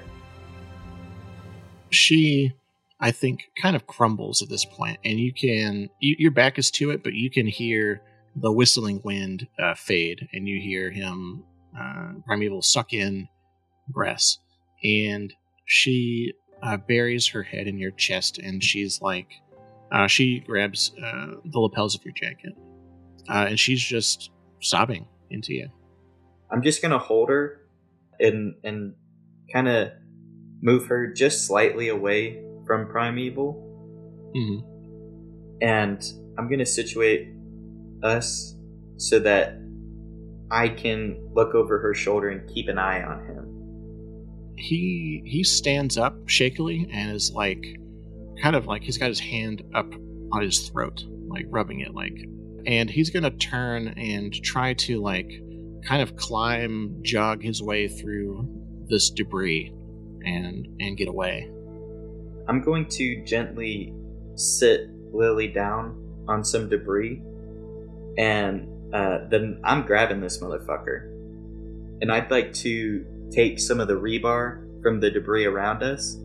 [1.90, 2.52] She,
[3.00, 6.70] I think, kind of crumbles at this point, and you can, you, your back is
[6.72, 8.02] to it, but you can hear
[8.36, 11.42] the whistling wind uh, fade, and you hear him,
[11.78, 13.28] uh, Primeval, suck in
[13.88, 14.38] breaths.
[14.84, 15.32] And
[15.64, 19.28] she uh, buries her head in your chest, and she's like,
[19.90, 22.52] uh, she grabs uh, the lapels of your jacket,
[23.30, 25.68] uh, and she's just sobbing into you.
[26.50, 27.60] I'm just gonna hold her
[28.18, 28.94] and and
[29.52, 29.90] kind of
[30.60, 33.66] move her just slightly away from Primeval,
[34.36, 34.60] Mm-hmm.
[35.62, 36.02] and
[36.38, 37.28] I'm gonna situate
[38.02, 38.54] us
[38.96, 39.54] so that
[40.50, 44.54] I can look over her shoulder and keep an eye on him.
[44.56, 47.64] He he stands up shakily and is like,
[48.42, 49.92] kind of like he's got his hand up
[50.32, 52.16] on his throat, like rubbing it, like,
[52.66, 55.30] and he's gonna turn and try to like,
[55.86, 58.48] kind of climb, jog his way through
[58.88, 59.72] this debris,
[60.24, 61.50] and and get away.
[62.48, 63.94] I'm going to gently
[64.34, 67.22] sit Lily down on some debris,
[68.18, 71.06] and uh, then I'm grabbing this motherfucker.
[72.02, 76.16] And I'd like to take some of the rebar from the debris around us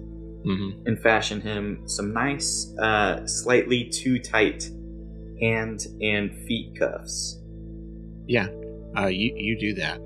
[0.45, 0.85] Mm-hmm.
[0.85, 4.69] and fashion him some nice, uh, slightly too tight
[5.39, 7.39] hand and feet cuffs.
[8.27, 8.47] Yeah,
[8.97, 9.99] uh, you you do that,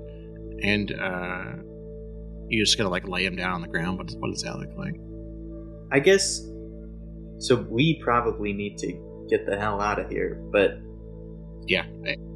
[0.62, 1.62] and uh,
[2.48, 3.98] you're just gonna like lay him down on the ground.
[3.98, 4.94] What does, what does that look like?
[5.92, 6.40] I guess.
[7.38, 10.78] So we probably need to get the hell out of here, but
[11.66, 11.84] Yeah,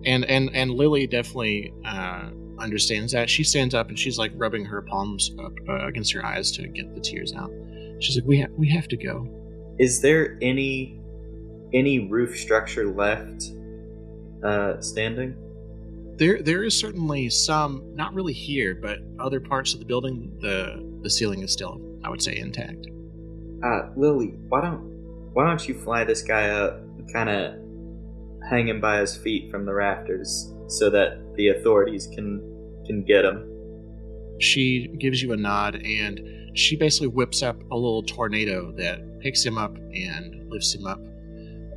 [0.04, 3.28] and and and Lily definitely uh, understands that.
[3.28, 6.66] She stands up and she's like rubbing her palms up uh, against her eyes to
[6.68, 7.50] get the tears out.
[8.00, 9.28] She's like, "We ha- we have to go."
[9.80, 11.00] is there any
[11.74, 13.50] any roof structure left
[14.44, 15.36] uh, standing?
[16.16, 20.36] There there is certainly some, not really here, but other parts of the building.
[20.40, 22.86] the The ceiling is still, I would say, intact.
[23.64, 24.82] Uh, Lily, why don't
[25.32, 26.80] why don't you fly this guy up,
[27.12, 27.54] kind of
[28.48, 32.40] hang him by his feet from the rafters, so that the authorities can
[32.86, 33.50] can get him.
[34.40, 39.44] She gives you a nod and she basically whips up a little tornado that picks
[39.44, 41.00] him up and lifts him up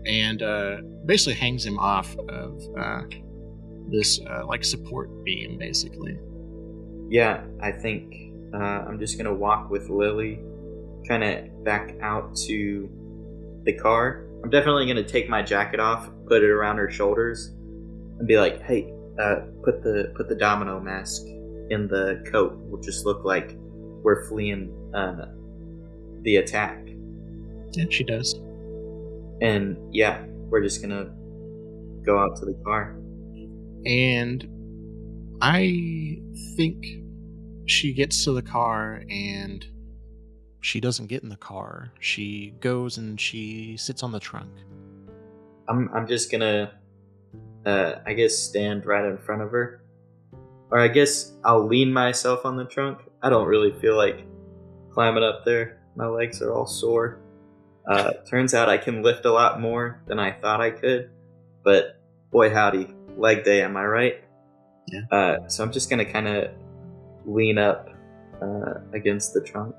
[0.08, 3.02] and uh, basically hangs him off of uh,
[3.90, 6.18] this uh, like support beam, basically.
[7.10, 8.14] Yeah, I think
[8.54, 10.40] uh, I'm just gonna walk with Lily,
[11.08, 12.90] kind of back out to
[13.64, 14.26] the car.
[14.44, 17.48] I'm definitely gonna take my jacket off, put it around her shoulders,
[18.20, 21.24] and be like, "Hey, uh, put the put the domino mask
[21.70, 22.54] in the coat.
[22.58, 25.28] We'll just look like we're fleeing uh,
[26.22, 26.88] the attack."
[27.74, 28.40] Yeah, she does.
[29.42, 31.14] And yeah, we're just gonna
[32.04, 32.96] go out to the car.
[33.86, 36.20] And I
[36.56, 36.86] think
[37.68, 39.66] she gets to the car and
[40.62, 41.92] she doesn't get in the car.
[42.00, 44.52] She goes and she sits on the trunk.
[45.70, 46.72] I'm I'm just gonna,
[47.66, 49.84] uh, I guess, stand right in front of her,
[50.72, 53.00] or I guess I'll lean myself on the trunk.
[53.22, 54.26] I don't really feel like
[54.92, 55.82] climbing up there.
[55.96, 57.22] My legs are all sore.
[57.88, 61.10] Uh, turns out I can lift a lot more than I thought I could,
[61.64, 62.02] but
[62.32, 62.88] boy howdy,
[63.18, 64.24] leg day, am I right?
[64.88, 65.02] Yeah.
[65.12, 66.52] Uh, so I'm just gonna kind of
[67.26, 67.90] lean up
[68.42, 69.76] uh, against the trunk.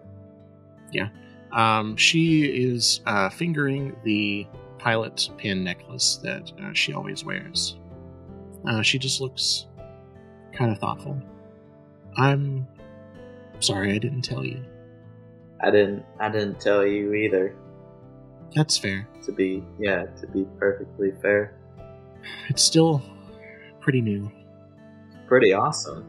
[0.90, 1.09] Yeah.
[1.52, 4.47] Um, she is uh, fingering the
[4.78, 7.78] pilot pin necklace that uh, she always wears.
[8.66, 9.66] Uh, she just looks
[10.52, 11.20] kind of thoughtful.
[12.16, 12.66] I'm
[13.60, 14.64] sorry I didn't tell you.
[15.62, 17.55] I didn't I didn't tell you either.
[18.54, 19.06] That's fair.
[19.24, 21.54] To be yeah, to be perfectly fair.
[22.48, 23.02] It's still
[23.80, 24.30] pretty new.
[25.26, 26.04] Pretty awesome.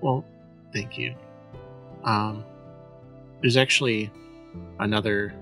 [0.00, 0.24] Well,
[0.72, 1.14] thank you.
[2.04, 2.44] Um,
[3.40, 4.10] there's actually
[4.78, 5.34] another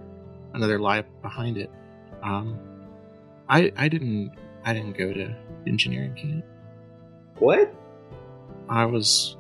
[0.55, 1.71] another lie behind it.
[2.23, 2.59] Um,
[3.49, 4.33] I I didn't
[4.65, 5.35] I didn't go to
[5.67, 6.45] engineering camp.
[7.39, 7.75] What?
[8.69, 9.37] I was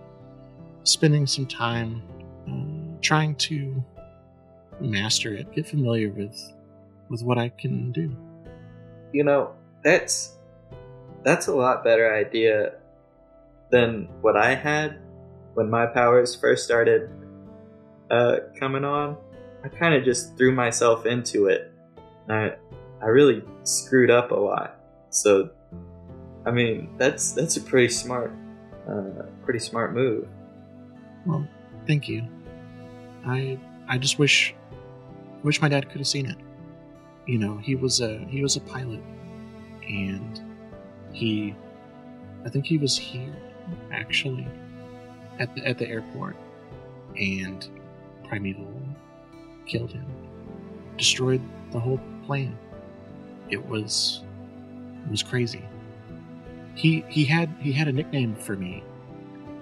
[0.85, 2.03] spending some time
[2.49, 3.83] uh, trying to
[4.81, 6.39] master it, get familiar with
[7.09, 8.17] with what I can do.
[9.13, 10.37] You know, that's
[11.25, 12.75] that's a lot better idea
[13.71, 14.99] than what I had
[15.55, 17.11] when my powers first started
[18.11, 19.17] uh, coming on.
[19.65, 21.73] I kind of just threw myself into it.
[22.29, 22.53] I
[23.03, 24.81] I really screwed up a lot.
[25.11, 25.51] So,
[26.45, 28.33] I mean, that's that's a pretty smart,
[28.89, 30.29] uh, pretty smart move.
[31.25, 31.47] Well,
[31.87, 32.25] thank you.
[33.25, 33.59] I
[33.89, 34.55] I just wish
[35.43, 36.37] wish my dad could have seen it.
[37.27, 39.03] You know, he was a he was a pilot,
[39.89, 40.41] and
[41.13, 41.55] he
[42.45, 43.35] I think he was here,
[43.91, 44.47] actually,
[45.41, 46.37] at the, at the airport,
[47.19, 47.69] and
[48.29, 48.81] Primeval
[49.67, 50.07] killed him,
[50.97, 51.43] destroyed
[51.73, 52.57] the whole plane.
[53.51, 54.23] It was
[55.05, 55.65] it was crazy.
[56.77, 58.85] He he had he had a nickname for me.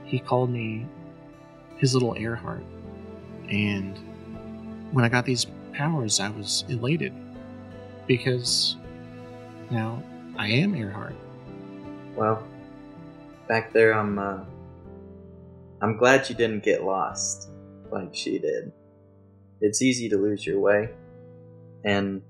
[0.04, 0.86] He called me
[1.78, 2.64] his little Earhart,
[3.48, 3.98] and
[4.92, 7.14] when I got these powers, I was elated
[8.06, 8.76] because
[9.70, 10.02] now
[10.36, 11.14] I am Earhart.
[12.16, 12.46] Well,
[13.48, 14.18] back there, I'm.
[14.18, 14.44] Uh,
[15.80, 17.50] I'm glad you didn't get lost
[17.90, 18.72] like she did.
[19.60, 20.90] It's easy to lose your way,
[21.84, 22.22] and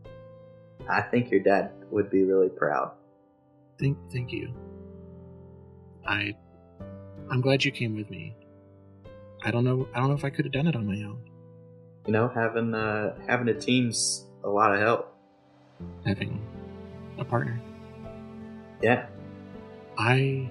[0.88, 2.92] I think your dad would be really proud.
[3.78, 4.52] Thank, thank you.
[6.06, 6.34] I,
[7.30, 8.34] I'm glad you came with me.
[9.44, 9.88] I don't know.
[9.94, 11.20] I don't know if I could have done it on my own.
[12.06, 15.14] You know, having uh, having a team's a lot of help.
[16.06, 16.40] Having
[17.18, 17.60] a partner.
[18.82, 19.06] Yeah.
[19.98, 20.51] I,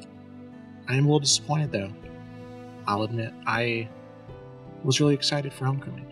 [0.87, 1.91] I am a little disappointed though.
[2.87, 3.87] I'll admit I
[4.83, 6.05] was really excited for homecoming.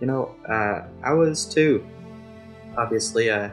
[0.00, 1.86] You know, uh, I was too.
[2.76, 3.52] Obviously, I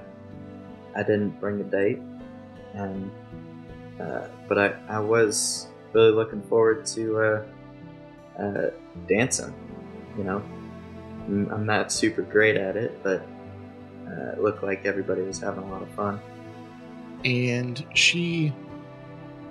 [0.96, 2.00] I didn't bring a date,
[2.74, 3.12] and
[4.00, 7.44] uh, but I I was really looking forward to uh,
[8.42, 8.70] uh,
[9.08, 9.54] dancing.
[10.18, 10.44] You know,
[11.28, 13.26] I'm not super great at it, but
[14.10, 16.20] uh, it looked like everybody was having a lot of fun.
[17.26, 18.54] And she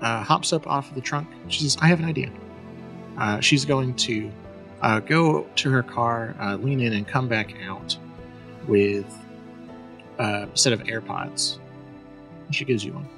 [0.01, 1.29] uh, hops up off of the trunk.
[1.49, 2.31] She says, "I have an idea."
[3.19, 4.31] Uh, she's going to
[4.83, 7.97] uh, go to her car, uh, lean in, and come back out
[8.67, 9.07] with
[10.19, 11.59] uh, a set of AirPods.
[12.51, 13.09] She gives you one.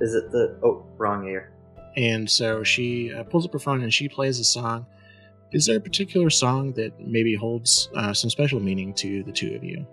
[0.00, 1.52] Is it the oh wrong ear?
[1.96, 4.86] And so she uh, pulls up her phone and she plays a song.
[5.52, 9.54] Is there a particular song that maybe holds uh, some special meaning to the two
[9.54, 9.86] of you?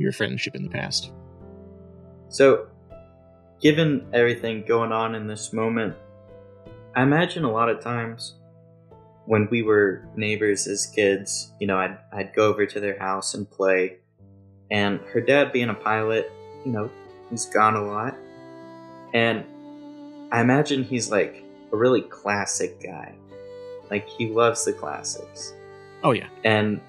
[0.00, 1.12] Your friendship in the past?
[2.30, 2.68] So,
[3.60, 5.94] given everything going on in this moment,
[6.96, 8.36] I imagine a lot of times
[9.26, 13.34] when we were neighbors as kids, you know, I'd, I'd go over to their house
[13.34, 13.98] and play.
[14.70, 16.32] And her dad, being a pilot,
[16.64, 16.90] you know,
[17.28, 18.16] he's gone a lot.
[19.12, 19.44] And
[20.32, 23.14] I imagine he's like a really classic guy.
[23.90, 25.52] Like, he loves the classics.
[26.02, 26.28] Oh, yeah.
[26.42, 26.80] And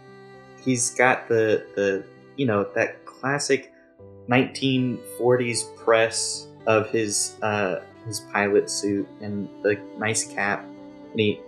[0.64, 2.06] he's got the, the
[2.38, 3.72] you know, that classic
[4.30, 10.66] 1940s press of his uh, his pilot suit and the nice cap,
[11.12, 11.40] and he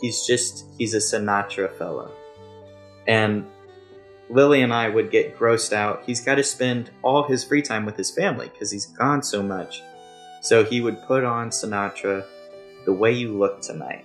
[0.00, 2.10] he's just he's a Sinatra fella.
[3.06, 3.46] And
[4.30, 6.02] Lily and I would get grossed out.
[6.06, 9.42] He's got to spend all his free time with his family because he's gone so
[9.42, 9.82] much.
[10.40, 12.24] So he would put on Sinatra,
[12.84, 14.04] "The Way You Look Tonight,"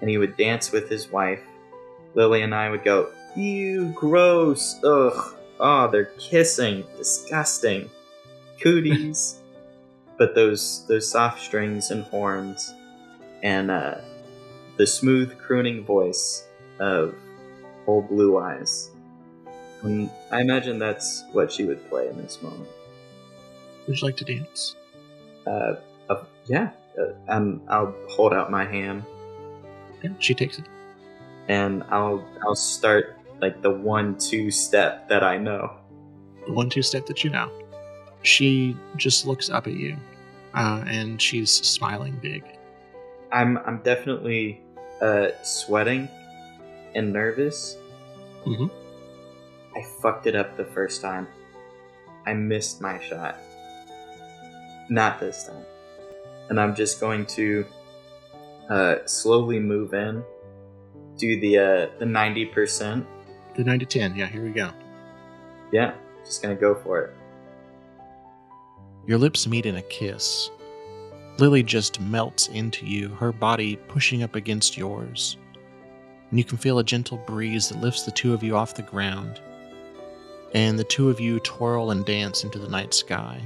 [0.00, 1.42] and he would dance with his wife.
[2.14, 4.80] Lily and I would go, "You gross!
[4.82, 5.35] Ugh!
[5.58, 6.84] Oh, they're kissing.
[6.96, 7.90] Disgusting.
[8.60, 9.40] Cooties."
[10.18, 12.74] but those those soft strings and horns,
[13.42, 13.96] and uh,
[14.76, 16.46] the smooth crooning voice
[16.78, 17.14] of
[17.86, 18.90] old Blue Eyes.
[19.82, 22.68] And I imagine that's what she would play in this moment.
[23.86, 24.74] Would you like to dance?
[25.46, 25.74] Uh,
[26.08, 26.70] uh yeah.
[26.98, 29.04] Uh, um, I'll hold out my hand.
[30.02, 30.64] Yeah, she takes it.
[31.48, 35.76] And I'll I'll start like the one two step that I know.
[36.46, 37.50] The one two step that you know.
[38.22, 39.96] She just looks up at you,
[40.54, 42.44] uh, and she's smiling big.
[43.32, 44.62] I'm I'm definitely
[45.00, 46.08] uh, sweating
[46.94, 47.76] and nervous.
[48.44, 48.66] Mm-hmm.
[49.76, 51.28] I fucked it up the first time.
[52.26, 53.38] I missed my shot.
[54.88, 55.64] Not this time.
[56.48, 57.66] And I'm just going to
[58.70, 60.24] uh, slowly move in.
[61.16, 63.06] Do the uh, the ninety percent.
[63.56, 64.14] The nine to ten.
[64.14, 64.70] Yeah, here we go.
[65.72, 67.14] Yeah, just gonna go for it.
[69.06, 70.50] Your lips meet in a kiss.
[71.38, 75.36] Lily just melts into you, her body pushing up against yours.
[76.30, 78.82] And you can feel a gentle breeze that lifts the two of you off the
[78.82, 79.40] ground.
[80.54, 83.40] And the two of you twirl and dance into the night sky.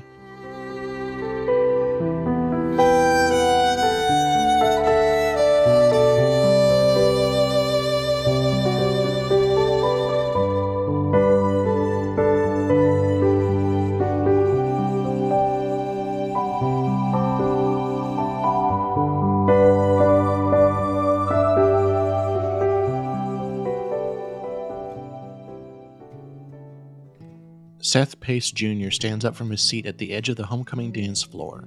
[27.91, 28.91] Seth Pace Jr.
[28.91, 31.65] stands up from his seat at the edge of the homecoming dance floor.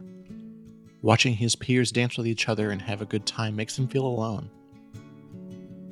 [1.01, 4.05] Watching his peers dance with each other and have a good time makes him feel
[4.05, 4.49] alone.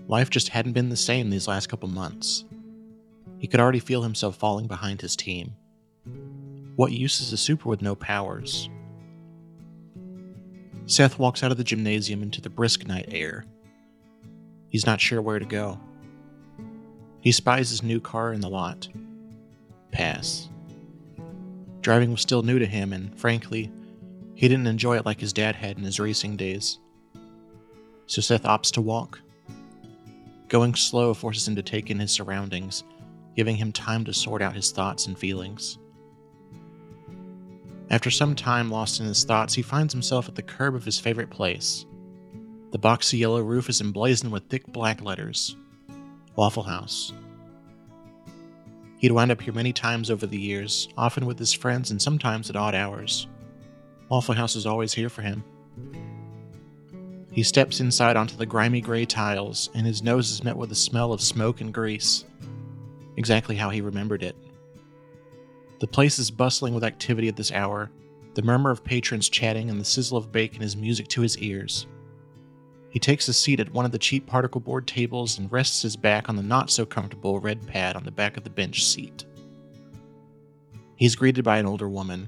[0.07, 2.45] Life just hadn't been the same these last couple months.
[3.39, 5.53] He could already feel himself falling behind his team.
[6.77, 8.69] What use is a super with no powers?
[10.85, 13.43] Seth walks out of the gymnasium into the brisk night air.
[14.69, 15.77] He's not sure where to go.
[17.19, 18.87] He spies his new car in the lot.
[19.91, 20.49] Pass.
[21.81, 23.71] Driving was still new to him, and frankly,
[24.35, 26.79] he didn't enjoy it like his dad had in his racing days.
[28.07, 29.19] So Seth opts to walk.
[30.47, 32.83] Going slow forces him to take in his surroundings,
[33.35, 35.77] giving him time to sort out his thoughts and feelings.
[37.89, 40.99] After some time lost in his thoughts, he finds himself at the curb of his
[40.99, 41.85] favorite place.
[42.71, 45.55] The boxy yellow roof is emblazoned with thick black letters
[46.35, 47.11] Waffle House.
[49.01, 52.51] He'd wound up here many times over the years, often with his friends and sometimes
[52.51, 53.27] at odd hours.
[54.09, 55.43] Waffle House is always here for him.
[57.31, 60.75] He steps inside onto the grimy gray tiles, and his nose is met with a
[60.75, 62.25] smell of smoke and grease.
[63.17, 64.35] Exactly how he remembered it.
[65.79, 67.89] The place is bustling with activity at this hour.
[68.35, 71.87] The murmur of patrons chatting and the sizzle of bacon is music to his ears.
[72.91, 75.95] He takes a seat at one of the cheap particle board tables and rests his
[75.95, 79.25] back on the not so comfortable red pad on the back of the bench seat.
[80.97, 82.27] He's greeted by an older woman.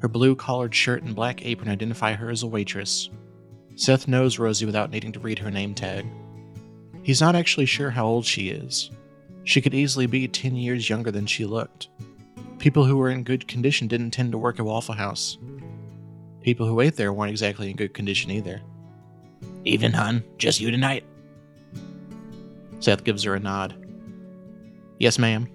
[0.00, 3.10] Her blue collared shirt and black apron identify her as a waitress.
[3.74, 6.06] Seth knows Rosie without needing to read her name tag.
[7.02, 8.90] He's not actually sure how old she is.
[9.42, 11.88] She could easily be 10 years younger than she looked.
[12.58, 15.36] People who were in good condition didn't tend to work at Waffle House.
[16.42, 18.62] People who ate there weren't exactly in good condition either.
[19.66, 20.22] Evening, hun.
[20.38, 21.02] Just you tonight.
[22.78, 23.74] Seth gives her a nod.
[25.00, 25.48] Yes, ma'am.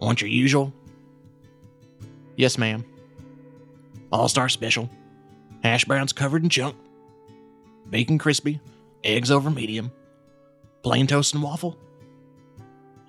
[0.00, 0.72] Want your usual?
[2.36, 2.84] Yes, ma'am.
[4.10, 4.90] All star special.
[5.62, 6.74] Hash browns covered in chunk.
[7.88, 8.60] Bacon crispy.
[9.04, 9.92] Eggs over medium.
[10.82, 11.78] Plain toast and waffle.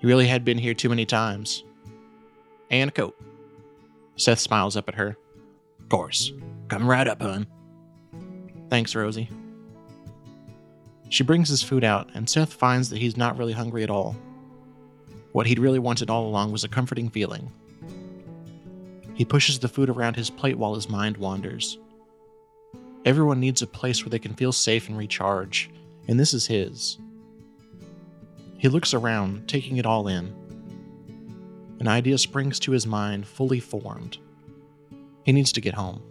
[0.00, 1.64] You really had been here too many times.
[2.70, 3.20] And a Coke.
[4.14, 5.16] Seth smiles up at her.
[5.80, 6.32] Of course.
[6.68, 7.48] Come right up, hun.
[8.70, 9.28] Thanks, Rosie.
[11.12, 14.16] She brings his food out, and Seth finds that he's not really hungry at all.
[15.32, 17.52] What he'd really wanted all along was a comforting feeling.
[19.12, 21.76] He pushes the food around his plate while his mind wanders.
[23.04, 25.68] Everyone needs a place where they can feel safe and recharge,
[26.08, 26.96] and this is his.
[28.56, 30.34] He looks around, taking it all in.
[31.78, 34.16] An idea springs to his mind, fully formed.
[35.24, 36.02] He needs to get home.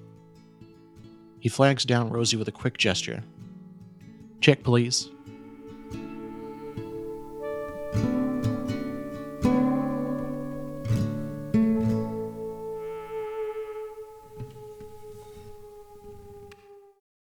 [1.40, 3.24] He flags down Rosie with a quick gesture.
[4.42, 5.10] Check, please.